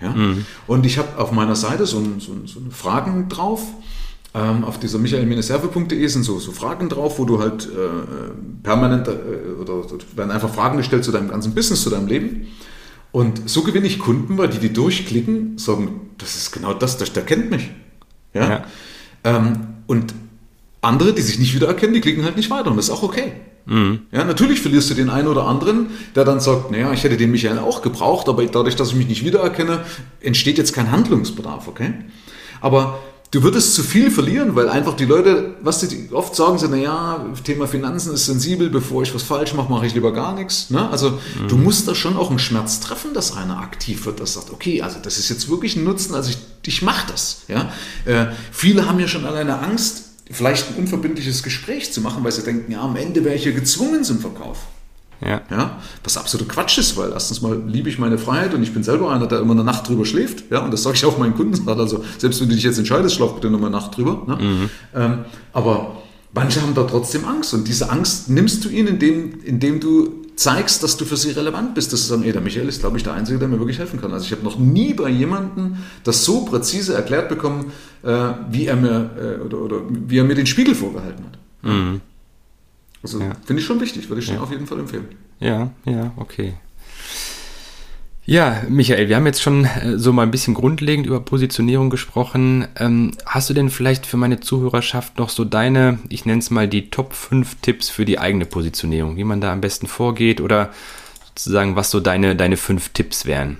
[0.00, 0.10] Ja?
[0.10, 0.46] Mhm.
[0.66, 3.62] Und ich habe auf meiner Seite so, so, so Fragen drauf.
[4.36, 9.12] Ähm, auf dieser michael-serve.de sind so, so Fragen drauf, wo du halt äh, permanent äh,
[9.60, 12.48] oder, oder werden einfach Fragen gestellt zu deinem ganzen Business, zu deinem Leben.
[13.12, 17.06] Und so gewinne ich Kunden, weil die die durchklicken, sagen, das ist genau das, der,
[17.06, 17.70] der kennt mich.
[18.32, 18.48] Ja.
[18.48, 18.64] ja.
[19.22, 19.52] Ähm,
[19.86, 20.12] und
[20.84, 23.32] andere, die sich nicht wiedererkennen, die klicken halt nicht weiter und das ist auch okay.
[23.66, 24.00] Mhm.
[24.12, 27.30] Ja, natürlich verlierst du den einen oder anderen, der dann sagt, naja, ich hätte den
[27.30, 29.80] Michael auch gebraucht, aber dadurch, dass ich mich nicht wiedererkenne,
[30.20, 31.94] entsteht jetzt kein Handlungsbedarf, okay?
[32.60, 32.98] Aber
[33.30, 37.26] du würdest zu viel verlieren, weil einfach die Leute, was die oft sagen, sie, naja,
[37.42, 40.70] Thema Finanzen ist sensibel, bevor ich was falsch mache, mache ich lieber gar nichts.
[40.70, 40.88] Ne?
[40.90, 41.48] Also mhm.
[41.48, 44.82] du musst da schon auch einen Schmerz treffen, dass einer aktiv wird, das sagt, okay,
[44.82, 47.42] also das ist jetzt wirklich ein Nutzen, also ich, ich mache das.
[47.48, 47.72] Ja?
[48.04, 52.42] Äh, viele haben ja schon alleine Angst, vielleicht ein unverbindliches Gespräch zu machen, weil sie
[52.42, 54.58] denken, ja, am Ende wäre ich ja gezwungen zum Verkauf.
[55.20, 55.42] Ja.
[55.50, 55.80] ja.
[56.02, 59.10] Was absolut Quatsch ist, weil erstens mal liebe ich meine Freiheit und ich bin selber
[59.10, 60.50] einer, der immer eine Nacht drüber schläft.
[60.50, 61.54] Ja, und das sage ich auch meinen Kunden.
[61.74, 64.22] Also selbst wenn du dich jetzt entscheidest, schlaf bitte nochmal eine Nacht drüber.
[64.26, 64.36] Ne?
[64.36, 64.70] Mhm.
[64.94, 65.18] Ähm,
[65.52, 65.96] aber
[66.32, 70.82] manche haben da trotzdem Angst und diese Angst nimmst du ihnen, indem, indem du zeigst,
[70.82, 71.92] dass du für sie relevant bist.
[71.92, 74.00] Das ist dann, ey, der Michael ist, glaube ich, der Einzige, der mir wirklich helfen
[74.00, 74.12] kann.
[74.12, 78.76] Also ich habe noch nie bei jemandem das so präzise erklärt bekommen, äh, wie er
[78.76, 81.38] mir äh, oder, oder wie er mir den Spiegel vorgehalten hat.
[81.62, 82.00] Mhm.
[83.02, 83.32] Also ja.
[83.44, 84.40] finde ich schon wichtig, würde ich ja.
[84.40, 85.08] auf jeden Fall empfehlen.
[85.40, 86.54] Ja, ja, okay.
[88.26, 92.66] Ja, Michael, wir haben jetzt schon äh, so mal ein bisschen grundlegend über Positionierung gesprochen.
[92.76, 96.66] Ähm, hast du denn vielleicht für meine Zuhörerschaft noch so deine, ich nenne es mal
[96.66, 100.72] die Top 5 Tipps für die eigene Positionierung, wie man da am besten vorgeht oder
[101.28, 103.58] sozusagen, was so deine, deine fünf Tipps wären?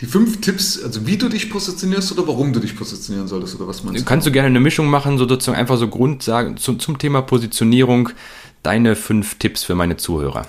[0.00, 3.68] Die fünf Tipps, also wie du dich positionierst oder warum du dich positionieren solltest oder
[3.68, 4.04] was meinst du?
[4.04, 7.22] Kannst du gerne eine Mischung machen, so sozusagen einfach so Grund sagen, zum, zum Thema
[7.22, 8.08] Positionierung,
[8.64, 10.44] deine fünf Tipps für meine Zuhörer.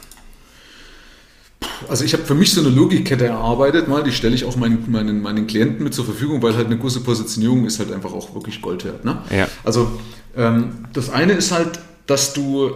[1.87, 4.89] Also ich habe für mich so eine Logikkette erarbeitet, mal, die stelle ich auch meinen,
[4.91, 8.33] meinen, meinen Klienten mit zur Verfügung, weil halt eine große Positionierung ist halt einfach auch
[8.33, 9.05] wirklich Gold wert.
[9.05, 9.17] Ne?
[9.29, 9.47] Ja.
[9.63, 9.91] Also
[10.35, 12.71] ähm, das eine ist halt, dass du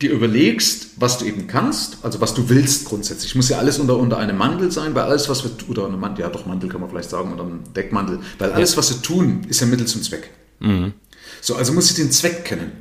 [0.00, 3.34] dir überlegst, was du eben kannst, also was du willst grundsätzlich.
[3.34, 6.22] Muss ja alles unter, unter einem Mantel sein, weil alles, was wir, oder eine Mantel,
[6.22, 9.46] ja doch Mantel kann man vielleicht sagen, oder einem Deckmantel, weil alles, was wir tun,
[9.48, 10.30] ist ja Mittel zum Zweck.
[10.60, 10.92] Mhm.
[11.40, 12.72] So, also muss ich den Zweck kennen.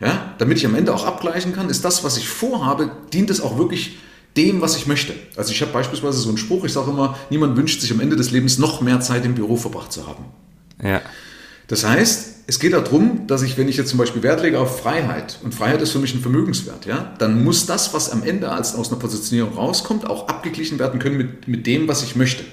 [0.00, 3.40] Ja, damit ich am Ende auch abgleichen kann, ist das, was ich vorhabe, dient es
[3.40, 3.96] auch wirklich
[4.36, 5.14] dem, was ich möchte.
[5.36, 8.16] Also ich habe beispielsweise so einen Spruch, ich sage immer, niemand wünscht sich am Ende
[8.16, 10.24] des Lebens noch mehr Zeit im Büro verbracht zu haben.
[10.82, 11.02] Ja.
[11.68, 14.80] Das heißt, es geht darum, dass ich, wenn ich jetzt zum Beispiel Wert lege auf
[14.80, 18.50] Freiheit, und Freiheit ist für mich ein Vermögenswert, ja, dann muss das, was am Ende
[18.50, 22.44] als aus einer Positionierung rauskommt, auch abgeglichen werden können mit, mit dem, was ich möchte.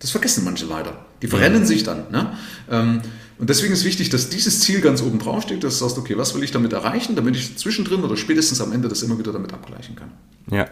[0.00, 1.06] Das vergessen manche leider.
[1.22, 2.10] Die verrennen sich dann.
[2.10, 2.36] Ne?
[2.70, 3.00] Ähm,
[3.38, 6.18] und deswegen ist wichtig, dass dieses Ziel ganz oben drauf steht, dass du sagst, okay,
[6.18, 9.32] was will ich damit erreichen, damit ich zwischendrin oder spätestens am Ende das immer wieder
[9.32, 10.12] damit abgleichen kann.
[10.50, 10.66] Ja.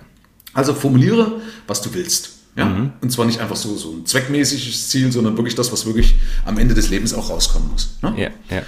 [0.54, 2.30] Also formuliere, was du willst.
[2.56, 2.66] Ja?
[2.66, 2.92] Mhm.
[3.00, 6.14] Und zwar nicht einfach so, so ein zweckmäßiges Ziel, sondern wirklich das, was wirklich
[6.44, 7.98] am Ende des Lebens auch rauskommen muss.
[8.02, 8.14] Ne?
[8.16, 8.62] Ja, ja.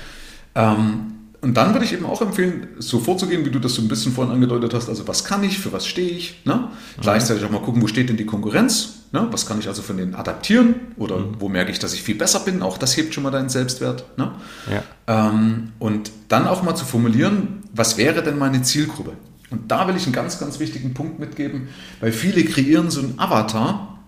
[0.55, 3.88] Ähm, und dann würde ich eben auch empfehlen, so vorzugehen, wie du das so ein
[3.88, 4.88] bisschen vorhin angedeutet hast.
[4.88, 6.40] Also was kann ich, für was stehe ich?
[6.44, 6.55] Ne?
[6.57, 7.01] Mhm.
[7.03, 8.94] Gleichzeitig auch mal gucken, wo steht denn die Konkurrenz?
[9.12, 9.29] Ne?
[9.31, 10.75] Was kann ich also von denen adaptieren?
[10.96, 11.37] Oder mhm.
[11.38, 12.62] wo merke ich, dass ich viel besser bin?
[12.62, 14.05] Auch das hebt schon mal deinen Selbstwert.
[14.18, 14.33] Ne?
[14.68, 14.83] Ja.
[15.29, 19.12] Ähm, und dann auch mal zu formulieren, was wäre denn meine Zielgruppe?
[19.50, 21.68] Und da will ich einen ganz, ganz wichtigen Punkt mitgeben,
[22.00, 23.98] weil viele kreieren so einen Avatar,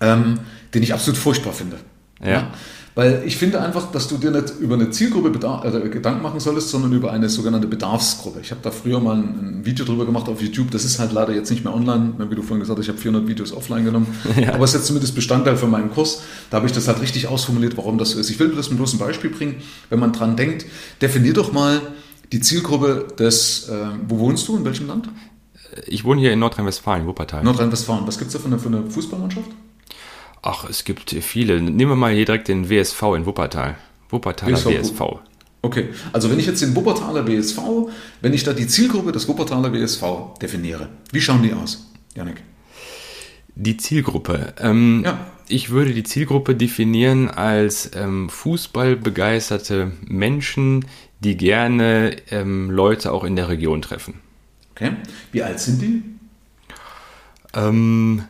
[0.00, 0.40] ähm,
[0.74, 1.78] den ich absolut furchtbar finde.
[2.20, 2.28] Ja.
[2.28, 2.50] ja.
[2.96, 6.40] Weil ich finde einfach, dass du dir nicht über eine Zielgruppe Bedarf, äh, Gedanken machen
[6.40, 8.40] solltest, sondern über eine sogenannte Bedarfsgruppe.
[8.40, 10.72] Ich habe da früher mal ein, ein, Video drüber gemacht auf YouTube.
[10.72, 12.14] Das ist halt leider jetzt nicht mehr online.
[12.28, 14.06] Wie du vorhin gesagt hast, ich habe 400 Videos offline genommen.
[14.40, 14.54] Ja.
[14.54, 16.22] Aber es ist jetzt zumindest Bestandteil von meinem Kurs.
[16.50, 18.30] Da habe ich das halt richtig ausformuliert, warum das so ist.
[18.30, 19.56] Ich will das mit bloß ein Beispiel bringen.
[19.90, 20.66] Wenn man dran denkt,
[21.02, 21.80] definier doch mal,
[22.32, 25.08] die Zielgruppe des, äh, wo wohnst du, in welchem Land?
[25.86, 27.44] Ich wohne hier in Nordrhein-Westfalen, Wuppertal.
[27.44, 29.50] Nordrhein-Westfalen, was gibt es da für eine, für eine Fußballmannschaft?
[30.42, 31.60] Ach, es gibt viele.
[31.60, 33.76] Nehmen wir mal hier direkt den WSV in Wuppertal.
[34.08, 35.00] Wuppertaler WSV.
[35.00, 35.00] WSV.
[35.62, 37.58] Okay, also wenn ich jetzt den Wuppertaler WSV,
[38.22, 40.02] wenn ich da die Zielgruppe des Wuppertaler WSV
[40.40, 42.42] definiere, wie schauen die aus, Janik?
[43.54, 44.54] Die Zielgruppe.
[44.58, 45.26] Ähm, ja.
[45.48, 50.86] Ich würde die Zielgruppe definieren als ähm, fußballbegeisterte Menschen,
[51.20, 54.14] die gerne ähm, Leute auch in der Region treffen.
[54.72, 54.92] Okay.
[55.32, 56.02] Wie alt sind die?
[57.54, 58.24] Ähm,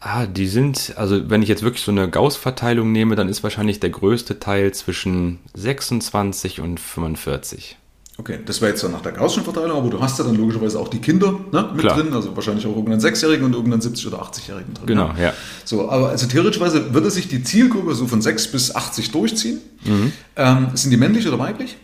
[0.00, 3.80] ah, die sind, also wenn ich jetzt wirklich so eine Gauss-Verteilung nehme, dann ist wahrscheinlich
[3.80, 7.76] der größte Teil zwischen 26 und 45.
[8.18, 10.80] Okay, das wäre jetzt dann nach der Gaußschen Verteilung, aber du hast ja dann logischerweise
[10.80, 11.98] auch die Kinder ne, mit Klar.
[11.98, 14.86] drin, also wahrscheinlich auch irgendeinen Sechsjährigen und irgendeinen 70- oder 80-Jährigen drin.
[14.86, 15.22] Genau, ne?
[15.22, 15.32] ja.
[15.66, 19.60] So, aber also theoretischerweise würde sich die Zielgruppe so von 6 bis 80 durchziehen.
[19.84, 20.12] Mhm.
[20.34, 21.76] Ähm, sind die männlich oder weiblich?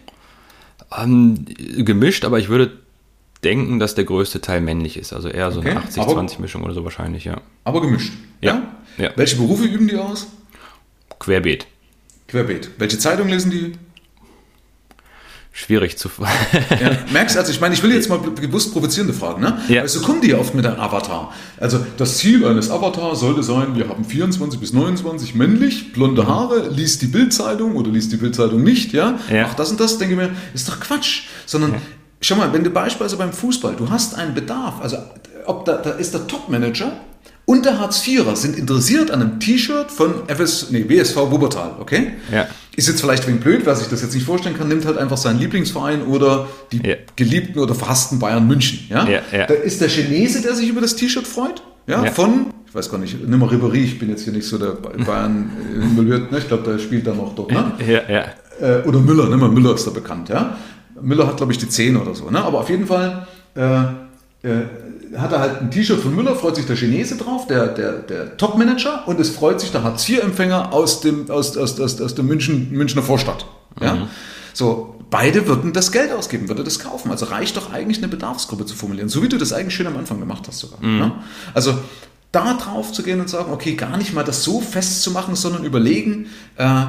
[0.98, 1.44] Ähm,
[1.78, 2.72] gemischt, aber ich würde
[3.44, 5.12] denken, dass der größte Teil männlich ist.
[5.12, 7.40] Also eher so okay, eine 80-20-Mischung oder so wahrscheinlich, ja.
[7.64, 8.12] Aber gemischt.
[8.40, 8.62] Ja?
[8.98, 9.10] ja.
[9.16, 10.28] Welche Berufe üben die aus?
[11.18, 11.66] Querbeet.
[12.28, 12.70] Querbeet.
[12.78, 13.72] Welche Zeitung lesen die?
[15.52, 19.60] Schwierig zu ja, merkst also, ich meine, ich will jetzt mal bewusst provozierende Fragen, ne?
[19.68, 19.82] Ja.
[19.82, 21.32] Also kommen die ja oft mit einem Avatar.
[21.58, 26.70] Also das Ziel eines Avatars sollte sein, wir haben 24 bis 29 männlich, blonde Haare,
[26.70, 29.18] liest die Bildzeitung oder liest die Bildzeitung nicht, ja?
[29.30, 29.42] ja?
[29.42, 31.24] Macht das und das, denke ich mir, ist doch Quatsch.
[31.44, 31.78] Sondern ja.
[32.22, 34.96] schau mal, wenn du beispielsweise beim Fußball, du hast einen Bedarf, also
[35.44, 36.92] ob da, da ist der Top-Manager
[37.44, 42.12] und der Hartz-IVer sind interessiert an einem T-Shirt von FS, nee, WSV Wuppertal, okay?
[42.32, 42.46] Ja.
[42.76, 45.16] Ist jetzt vielleicht wenig blöd, wer sich das jetzt nicht vorstellen kann, nimmt halt einfach
[45.18, 46.94] seinen Lieblingsverein oder die Ja.
[47.16, 49.06] geliebten oder verhassten Bayern München, ja?
[49.08, 49.46] Ja, ja.
[49.46, 52.98] Da ist der Chinese, der sich über das T-Shirt freut, ja, von, ich weiß gar
[52.98, 54.68] nicht, nimm mal Ribéry, ich bin jetzt hier nicht so der
[55.06, 56.38] Bayern äh, involviert, ne?
[56.38, 57.72] ich glaube, der spielt da noch dort, ne?
[57.86, 58.24] Ja, ja.
[58.60, 59.36] äh, oder Müller, ne?
[59.36, 60.56] Müller ist da bekannt, ja.
[61.00, 62.42] Müller hat, glaube ich, die 10 oder so, ne?
[62.42, 63.26] Aber auf jeden Fall
[63.56, 63.80] äh,
[64.48, 64.62] äh,
[65.16, 68.36] hat er halt ein T-Shirt von Müller, freut sich der Chinese drauf, der, der, der
[68.36, 72.70] Top-Manager, und es freut sich der Hartz-IV-Empfänger aus dem, aus, aus, aus, aus der München,
[72.70, 73.44] Münchner Vorstadt.
[73.80, 74.08] Ja?
[74.54, 77.10] So, beide würden das Geld ausgeben, würde das kaufen.
[77.10, 79.96] Also reicht doch eigentlich eine Bedarfsgruppe zu formulieren, so wie du das eigentlich schön am
[79.96, 80.80] Anfang gemacht hast sogar.
[80.82, 81.12] Ne?
[81.54, 81.74] Also
[82.32, 86.26] da drauf zu gehen und sagen, okay, gar nicht mal das so festzumachen, sondern überlegen,
[86.56, 86.84] äh,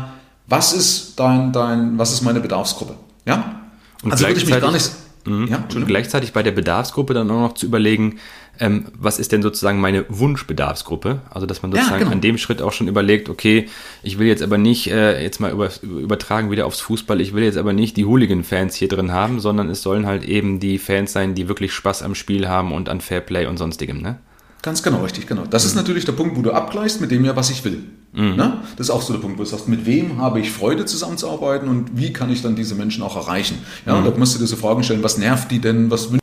[0.48, 2.96] was ist dein, dein, was ist meine Bedarfsgruppe?
[3.26, 3.62] Ja?
[4.04, 4.90] Und also würde ich mich gar nicht.
[5.26, 5.48] Mhm.
[5.48, 8.20] Ja, Und gleichzeitig bei der Bedarfsgruppe dann auch noch zu überlegen,
[8.60, 11.22] ähm, was ist denn sozusagen meine Wunschbedarfsgruppe?
[11.30, 12.12] Also dass man Ja, sozusagen genau.
[12.12, 13.68] an dem Schritt auch schon überlegt, okay,
[14.04, 17.44] ich will jetzt aber nicht, äh, jetzt mal über, übertragen wieder aufs Fußball, ich will
[17.44, 21.14] jetzt aber nicht die Hooligan-Fans hier drin haben, sondern es sollen halt eben die Fans
[21.14, 24.20] sein, die wirklich Spaß am Spiel haben und an Fairplay und sonstigem, ne?
[24.62, 25.44] Ganz genau, richtig, genau.
[25.50, 27.84] Das ist natürlich der Punkt, wo du abgleichst mit dem ja, was ich will.
[28.15, 28.60] Ne?
[28.78, 31.67] Das ist auch so der Punkt, wo du sagst, mit wem habe ich Freude zusammenzuarbeiten
[31.67, 33.58] und wie kann ich dann diese Menschen auch erreichen?
[33.88, 36.19] Ja, und da musst du dir so Fragen stellen, was nervt die denn, was wünschen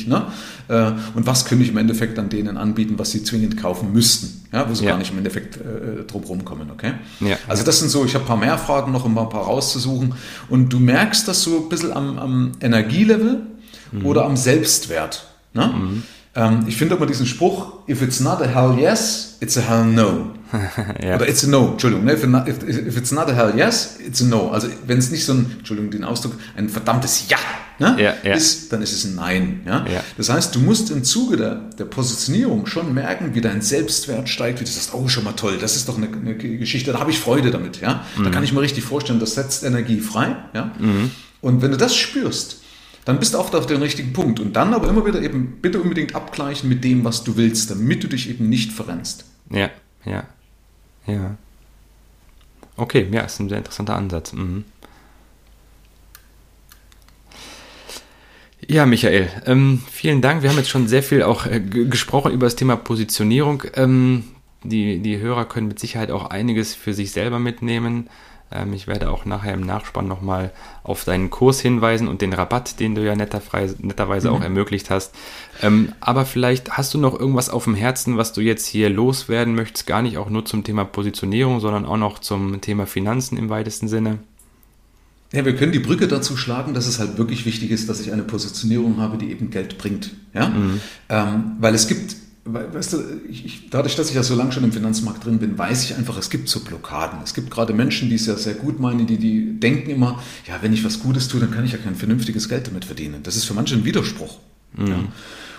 [0.00, 0.26] die, ne?
[0.68, 4.44] Äh, Und was könnte ich im Endeffekt an denen anbieten, was sie zwingend kaufen müssten,
[4.52, 4.90] ja, wo sie Ja.
[4.92, 6.94] gar nicht im Endeffekt äh, drum rumkommen, okay?
[7.20, 7.36] Ja.
[7.46, 10.14] Also das sind so, ich habe ein paar mehr Fragen noch, um ein paar rauszusuchen.
[10.48, 13.42] Und du merkst das so ein bisschen am, am Energielevel
[14.04, 15.26] oder am Selbstwert.
[15.52, 15.74] Ne?
[16.34, 19.84] Ähm, ich finde immer diesen Spruch, if it's not a hell yes, it's a hell
[19.84, 20.30] no.
[21.02, 21.16] Ja.
[21.16, 22.04] Oder it's a no, Entschuldigung.
[22.04, 22.12] Ne?
[22.14, 24.50] If, not, if, if it's not a hell yes, it's a no.
[24.50, 27.38] Also wenn es nicht so ein, Entschuldigung den Ausdruck, ein verdammtes Ja,
[27.78, 27.96] ne?
[28.02, 28.34] Ja, ja.
[28.34, 29.60] ist, dann ist es ein Nein.
[29.66, 29.84] Ja?
[30.18, 34.60] Das heißt, du musst im Zuge der, der Positionierung schon merken, wie dein Selbstwert steigt,
[34.60, 37.10] wie du sagst, oh, schon mal toll, das ist doch eine, eine Geschichte, da habe
[37.10, 37.80] ich Freude damit.
[37.80, 38.04] Ja?
[38.16, 38.30] Da Mhm.
[38.30, 40.36] kann ich mir richtig vorstellen, das setzt Energie frei.
[40.54, 40.72] Ja?
[41.40, 42.58] Und wenn du das spürst,
[43.04, 44.40] dann bist du auch auf den richtigen Punkt.
[44.40, 48.02] Und dann aber immer wieder eben bitte unbedingt abgleichen mit dem, was du willst, damit
[48.04, 49.24] du dich eben nicht verrennst.
[49.50, 49.70] Ja,
[50.04, 50.24] ja,
[51.06, 51.36] ja.
[52.76, 54.32] Okay, ja, ist ein sehr interessanter Ansatz.
[54.32, 54.64] Mhm.
[58.68, 60.42] Ja, Michael, ähm, vielen Dank.
[60.42, 63.64] Wir haben jetzt schon sehr viel auch äh, gesprochen über das Thema Positionierung.
[63.74, 64.24] Ähm,
[64.62, 68.08] die, die Hörer können mit Sicherheit auch einiges für sich selber mitnehmen.
[68.54, 70.50] Ähm, ich werde auch nachher im Nachspann nochmal
[70.82, 75.14] auf deinen Kurs hinweisen und den Rabatt, den du ja netterfrei, netterweise auch ermöglicht hast.
[75.62, 79.54] Ähm, aber vielleicht hast du noch irgendwas auf dem Herzen, was du jetzt hier loswerden
[79.54, 83.48] möchtest, gar nicht auch nur zum Thema Positionierung, sondern auch noch zum Thema Finanzen im
[83.48, 84.18] weitesten Sinne.
[85.32, 88.12] Ja, wir können die Brücke dazu schlagen, dass es halt wirklich wichtig ist, dass ich
[88.12, 90.10] eine Positionierung habe, die eben Geld bringt.
[90.34, 90.52] Ja?
[91.08, 94.64] Ähm, weil es gibt, weißt du, ich, ich, dadurch, dass ich ja so lange schon
[94.64, 97.20] im Finanzmarkt drin bin, weiß ich einfach, es gibt so Blockaden.
[97.22, 100.58] Es gibt gerade Menschen, die es ja sehr gut meinen, die, die denken immer, ja,
[100.60, 103.22] wenn ich was Gutes tue, dann kann ich ja kein vernünftiges Geld damit verdienen.
[103.22, 104.38] Das ist für manche ein Widerspruch.
[104.76, 104.98] Ja?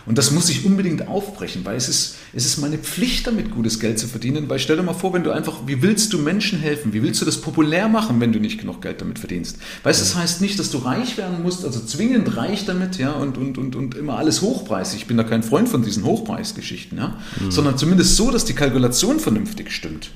[0.05, 3.79] Und das muss ich unbedingt aufbrechen, weil es ist, es ist meine Pflicht, damit gutes
[3.79, 4.49] Geld zu verdienen.
[4.49, 6.93] Weil stell dir mal vor, wenn du einfach, wie willst du Menschen helfen?
[6.93, 9.57] Wie willst du das populär machen, wenn du nicht genug Geld damit verdienst?
[9.83, 13.13] Weißt du, das heißt nicht, dass du reich werden musst, also zwingend reich damit, ja,
[13.13, 15.01] und, und, und, und immer alles hochpreisig.
[15.01, 17.17] Ich bin da kein Freund von diesen Hochpreisgeschichten, ja,
[17.49, 20.11] sondern zumindest so, dass die Kalkulation vernünftig stimmt.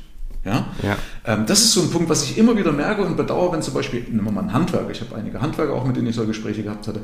[0.48, 0.66] Ja?
[0.82, 0.98] Ja.
[1.26, 3.74] Ähm, das ist so ein Punkt, was ich immer wieder merke und bedauere, wenn zum
[3.74, 6.26] Beispiel, nehmen wir mal einen Handwerker, ich habe einige Handwerker auch, mit denen ich so
[6.26, 7.02] Gespräche gehabt hatte,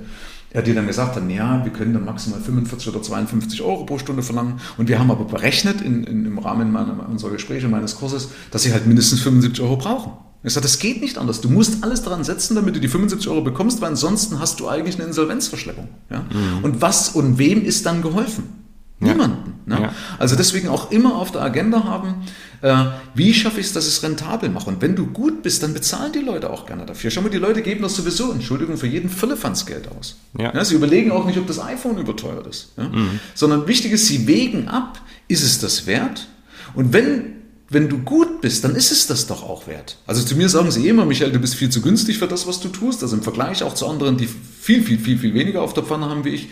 [0.53, 3.97] ja, die dann gesagt haben, ja, wir können dann maximal 45 oder 52 Euro pro
[3.97, 7.95] Stunde verlangen und wir haben aber berechnet in, in, im Rahmen meiner, unserer Gespräche, meines
[7.95, 10.13] Kurses, dass sie halt mindestens 75 Euro brauchen.
[10.45, 11.39] Ich sage, das geht nicht anders.
[11.39, 14.67] Du musst alles daran setzen, damit du die 75 Euro bekommst, weil ansonsten hast du
[14.67, 15.87] eigentlich eine Insolvenzverschleppung.
[16.09, 16.25] Ja?
[16.61, 18.62] Und was und wem ist dann geholfen?
[19.11, 19.53] Niemanden.
[19.65, 19.81] Ne?
[19.81, 19.93] Ja.
[20.19, 22.25] Also deswegen auch immer auf der Agenda haben,
[22.61, 24.69] äh, wie schaffe ich es, dass ich es rentabel mache.
[24.69, 27.11] Und wenn du gut bist, dann bezahlen die Leute auch gerne dafür.
[27.11, 30.17] Schau mal, die Leute geben das sowieso, Entschuldigung, für jeden Firlefanz Geld aus.
[30.37, 30.63] Ja.
[30.63, 32.73] sie überlegen auch nicht, ob das iPhone überteuert ist.
[32.77, 32.89] Ja?
[33.33, 36.27] Sondern wichtig ist, sie wägen ab, ist es das wert?
[36.75, 37.33] Und wenn
[37.73, 39.97] wenn du gut bist, dann ist es das doch auch wert.
[40.05, 42.59] Also zu mir sagen sie immer, Michael, du bist viel zu günstig für das, was
[42.59, 43.01] du tust.
[43.01, 46.07] Also im Vergleich auch zu anderen, die viel, viel, viel, viel weniger auf der Pfanne
[46.07, 46.49] haben wie ich,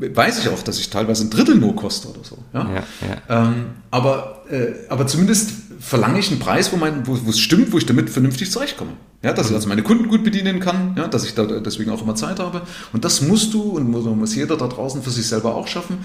[0.00, 2.38] weiß ich auch, dass ich teilweise ein Drittel nur koste oder so.
[2.54, 2.70] Ja?
[2.70, 2.84] Ja,
[3.28, 3.48] ja.
[3.48, 7.78] Ähm, aber, äh, aber zumindest verlange ich einen Preis, wo, mein, wo, es stimmt, wo
[7.78, 8.92] ich damit vernünftig zurechtkomme.
[9.22, 12.02] Ja, dass ich also meine Kunden gut bedienen kann, ja, dass ich da deswegen auch
[12.02, 12.62] immer Zeit habe.
[12.92, 15.98] Und das musst du und muss, muss jeder da draußen für sich selber auch schaffen.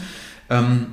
[0.49, 0.88] Ähm,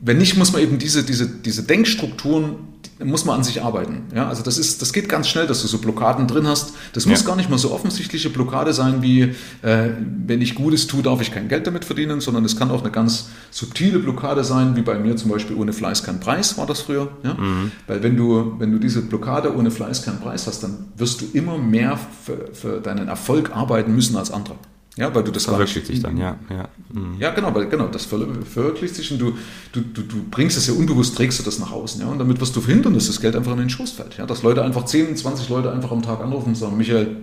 [0.00, 2.56] wenn nicht, muss man eben diese, diese, diese Denkstrukturen
[3.04, 4.02] muss man an sich arbeiten.
[4.14, 6.74] Ja, also das ist, das geht ganz schnell, dass du so Blockaden drin hast.
[6.92, 7.26] Das muss ja.
[7.26, 9.22] gar nicht mal so offensichtliche Blockade sein wie,
[9.62, 9.90] äh,
[10.26, 12.90] wenn ich Gutes tue, darf ich kein Geld damit verdienen, sondern es kann auch eine
[12.90, 16.80] ganz subtile Blockade sein, wie bei mir zum Beispiel ohne Fleiß kein Preis war das
[16.80, 17.08] früher.
[17.22, 17.34] Ja?
[17.34, 17.72] Mhm.
[17.86, 21.26] Weil wenn du, wenn du diese Blockade ohne Fleiß kein Preis hast, dann wirst du
[21.32, 24.56] immer mehr für, für deinen Erfolg arbeiten müssen als andere.
[24.96, 26.38] Ja, weil du das verwirklicht sich dann, ja.
[26.48, 27.16] Ja, mhm.
[27.18, 29.32] ja genau, weil genau, das verwirklicht sich und du,
[29.72, 32.40] du, du, du bringst es ja unbewusst, trägst du das nach außen, ja, und damit
[32.40, 34.84] wirst du verhindern, dass das Geld einfach in den Schoß fällt, ja, dass Leute einfach
[34.84, 37.16] 10, 20 Leute einfach am Tag anrufen und sagen, Michael,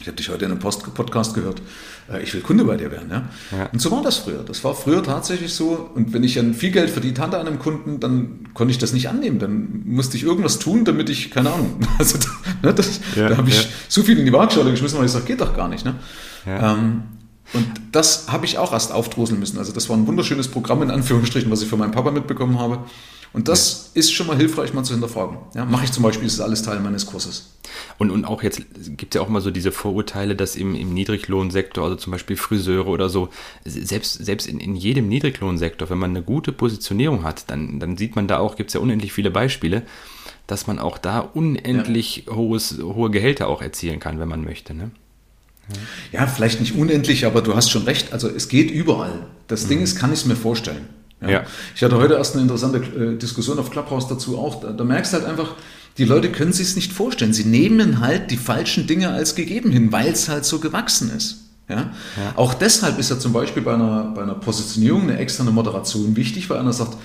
[0.00, 1.62] ich habe dich heute in einem Post Podcast gehört,
[2.22, 3.10] ich will Kunde bei dir werden.
[3.10, 3.28] Ja?
[3.56, 3.66] ja?
[3.72, 4.42] Und so war das früher.
[4.42, 5.90] Das war früher tatsächlich so.
[5.94, 8.92] Und wenn ich dann viel Geld verdient hatte an einem Kunden, dann konnte ich das
[8.92, 9.38] nicht annehmen.
[9.38, 12.18] Dann musste ich irgendwas tun, damit ich, keine Ahnung, also,
[12.62, 13.68] ne, das, ja, da habe ich ja.
[13.88, 15.84] so viel in die Waagschale geschmissen, weil ich sage, geht doch gar nicht.
[15.84, 15.94] Ne?
[16.46, 17.02] Ähm,
[17.52, 19.58] und das habe ich auch erst aufdroseln müssen.
[19.58, 22.84] Also das war ein wunderschönes Programm in Anführungsstrichen, was ich von meinem Papa mitbekommen habe.
[23.38, 24.00] Und das ja.
[24.00, 25.38] ist schon mal hilfreich, mal zu hinterfragen.
[25.54, 27.52] Ja, mache ich zum Beispiel, ist alles Teil meines Kurses.
[27.96, 28.62] Und, und auch jetzt
[28.96, 32.34] gibt es ja auch mal so diese Vorurteile, dass im, im Niedriglohnsektor, also zum Beispiel
[32.36, 33.28] Friseure oder so,
[33.64, 38.16] selbst, selbst in, in jedem Niedriglohnsektor, wenn man eine gute Positionierung hat, dann, dann sieht
[38.16, 39.84] man da auch, gibt es ja unendlich viele Beispiele,
[40.48, 42.34] dass man auch da unendlich ja.
[42.34, 44.74] hohes, hohe Gehälter auch erzielen kann, wenn man möchte.
[44.74, 44.90] Ne?
[46.10, 48.12] Ja, vielleicht nicht unendlich, aber du hast schon recht.
[48.12, 49.28] Also es geht überall.
[49.46, 49.68] Das mhm.
[49.68, 50.97] Ding ist, kann ich es mir vorstellen.
[51.20, 51.30] Ja.
[51.30, 51.42] ja.
[51.74, 54.60] Ich hatte heute erst eine interessante äh, Diskussion auf Clubhouse dazu auch.
[54.60, 55.54] Da, da merkst du halt einfach,
[55.98, 57.32] die Leute können sich es nicht vorstellen.
[57.32, 61.48] Sie nehmen halt die falschen Dinge als gegeben hin, weil es halt so gewachsen ist.
[61.68, 61.76] Ja?
[61.76, 61.92] ja?
[62.36, 66.48] Auch deshalb ist ja zum Beispiel bei einer, bei einer Positionierung eine externe Moderation wichtig,
[66.48, 66.96] weil einer sagt,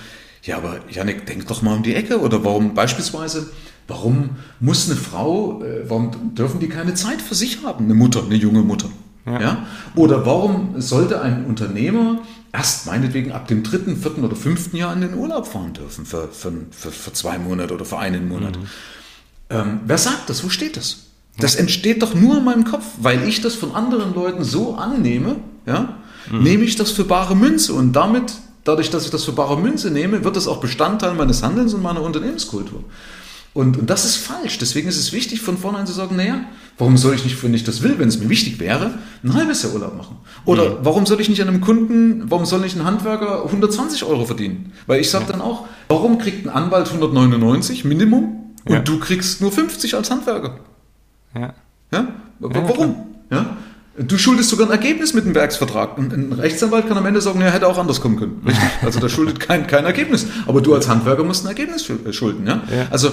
[0.44, 2.20] ja, aber Janik, denk doch mal um die Ecke.
[2.20, 3.50] Oder warum beispielsweise,
[3.88, 8.22] warum muss eine Frau, äh, warum dürfen die keine Zeit für sich haben, eine Mutter,
[8.24, 8.88] eine junge Mutter?
[9.26, 9.40] Ja.
[9.40, 9.66] ja.
[9.96, 12.20] Oder warum sollte ein Unternehmer
[12.54, 16.28] erst meinetwegen ab dem dritten, vierten oder fünften Jahr in den Urlaub fahren dürfen für,
[16.28, 18.56] für, für, für zwei Monate oder für einen Monat?
[18.56, 18.66] Mhm.
[19.50, 20.44] Ähm, wer sagt das?
[20.44, 20.98] Wo steht das?
[21.38, 25.36] Das entsteht doch nur in meinem Kopf, weil ich das von anderen Leuten so annehme,
[25.66, 25.96] ja,
[26.30, 26.44] mhm.
[26.44, 29.90] nehme ich das für bare Münze und damit dadurch, dass ich das für bare Münze
[29.90, 32.84] nehme, wird das auch Bestandteil meines Handelns und meiner Unternehmenskultur.
[33.54, 34.58] Und, und das ist falsch.
[34.58, 36.44] Deswegen ist es wichtig, von vornherein zu sagen, naja,
[36.76, 39.62] warum soll ich nicht, wenn ich das will, wenn es mir wichtig wäre, ein halbes
[39.62, 40.16] Jahr Urlaub machen?
[40.44, 40.76] Oder mhm.
[40.82, 44.72] warum soll ich nicht einem Kunden, warum soll nicht ein Handwerker 120 Euro verdienen?
[44.88, 45.32] Weil ich sage ja.
[45.32, 48.80] dann auch, warum kriegt ein Anwalt 199 Minimum und ja.
[48.80, 50.58] du kriegst nur 50 als Handwerker?
[51.34, 51.54] Ja.
[51.92, 52.08] Ja?
[52.40, 52.96] Warum?
[53.30, 53.56] Ja?
[53.96, 55.96] Du schuldest sogar ein Ergebnis mit dem Werksvertrag.
[55.98, 58.42] Ein Rechtsanwalt kann am Ende sagen, er hätte auch anders kommen können.
[58.44, 58.64] Richtig?
[58.82, 60.26] Also da schuldet kein, kein Ergebnis.
[60.46, 62.46] Aber du als Handwerker musst ein Ergebnis äh, schulden.
[62.46, 62.62] Ja?
[62.70, 63.12] ja also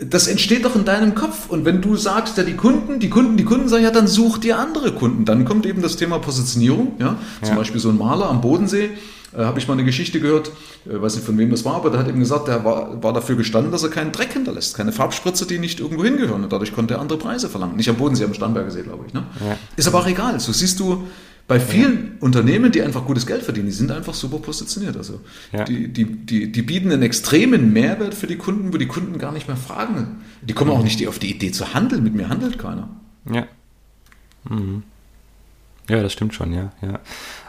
[0.00, 1.48] das entsteht doch in deinem Kopf.
[1.48, 4.38] Und wenn du sagst, ja, die Kunden, die Kunden, die Kunden sagen, ja, dann such
[4.38, 5.24] dir andere Kunden.
[5.24, 6.92] Dann kommt eben das Thema Positionierung.
[6.98, 7.16] Ja?
[7.40, 7.56] Zum ja.
[7.56, 8.90] Beispiel so ein Maler am Bodensee,
[9.34, 10.52] äh, habe ich mal eine Geschichte gehört,
[10.86, 13.12] äh, weiß nicht von wem das war, aber der hat eben gesagt, der war, war
[13.12, 16.44] dafür gestanden, dass er keinen Dreck hinterlässt, keine Farbspritze, die nicht irgendwo hingehören.
[16.44, 17.76] Und dadurch konnte er andere Preise verlangen.
[17.76, 19.14] Nicht am Bodensee, am Starnberger glaube ich.
[19.14, 19.24] Ne?
[19.40, 19.58] Ja.
[19.76, 20.40] Ist aber auch egal.
[20.40, 21.06] So siehst du,
[21.48, 22.10] bei vielen ja.
[22.20, 24.98] Unternehmen, die einfach gutes Geld verdienen, die sind einfach super positioniert.
[24.98, 25.64] Also ja.
[25.64, 29.32] die, die, die, die bieten einen extremen Mehrwert für die Kunden, wo die Kunden gar
[29.32, 30.20] nicht mehr fragen.
[30.42, 32.04] Die kommen auch nicht auf die Idee zu handeln.
[32.04, 32.90] Mit mir handelt keiner.
[33.32, 33.46] Ja.
[34.48, 34.82] Mhm.
[35.88, 37.00] Ja, das stimmt schon, ja, ja.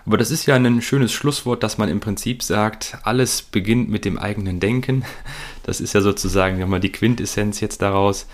[0.10, 4.06] Aber das ist ja ein schönes Schlusswort, dass man im Prinzip sagt, alles beginnt mit
[4.06, 5.06] dem eigenen Denken.
[5.62, 8.26] Das ist ja sozusagen nochmal die Quintessenz jetzt daraus.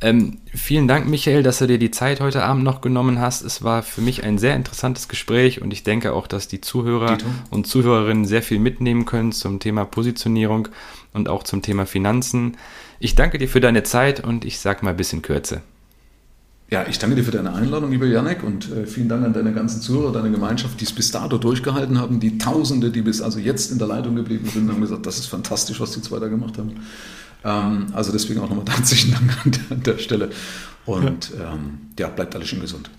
[0.00, 3.42] Ähm, vielen Dank, Michael, dass du dir die Zeit heute Abend noch genommen hast.
[3.42, 7.16] Es war für mich ein sehr interessantes Gespräch und ich denke auch, dass die Zuhörer
[7.16, 7.28] Dito.
[7.50, 10.68] und Zuhörerinnen sehr viel mitnehmen können zum Thema Positionierung
[11.14, 12.56] und auch zum Thema Finanzen.
[13.00, 15.62] Ich danke dir für deine Zeit und ich sage mal bis in Kürze.
[16.70, 19.54] Ja, ich danke dir für deine Einladung, lieber Janek, und äh, vielen Dank an deine
[19.54, 23.38] ganzen Zuhörer, deine Gemeinschaft, die es bis dato durchgehalten haben, die Tausende, die bis also
[23.38, 26.28] jetzt in der Leitung geblieben sind, haben gesagt, das ist fantastisch, was die zwei da
[26.28, 26.74] gemacht haben.
[27.42, 30.28] Ähm, also deswegen auch nochmal herzlichen Dank an der, an der Stelle.
[30.84, 31.54] Und ja.
[31.54, 32.90] Ähm, ja, bleibt alle schön gesund.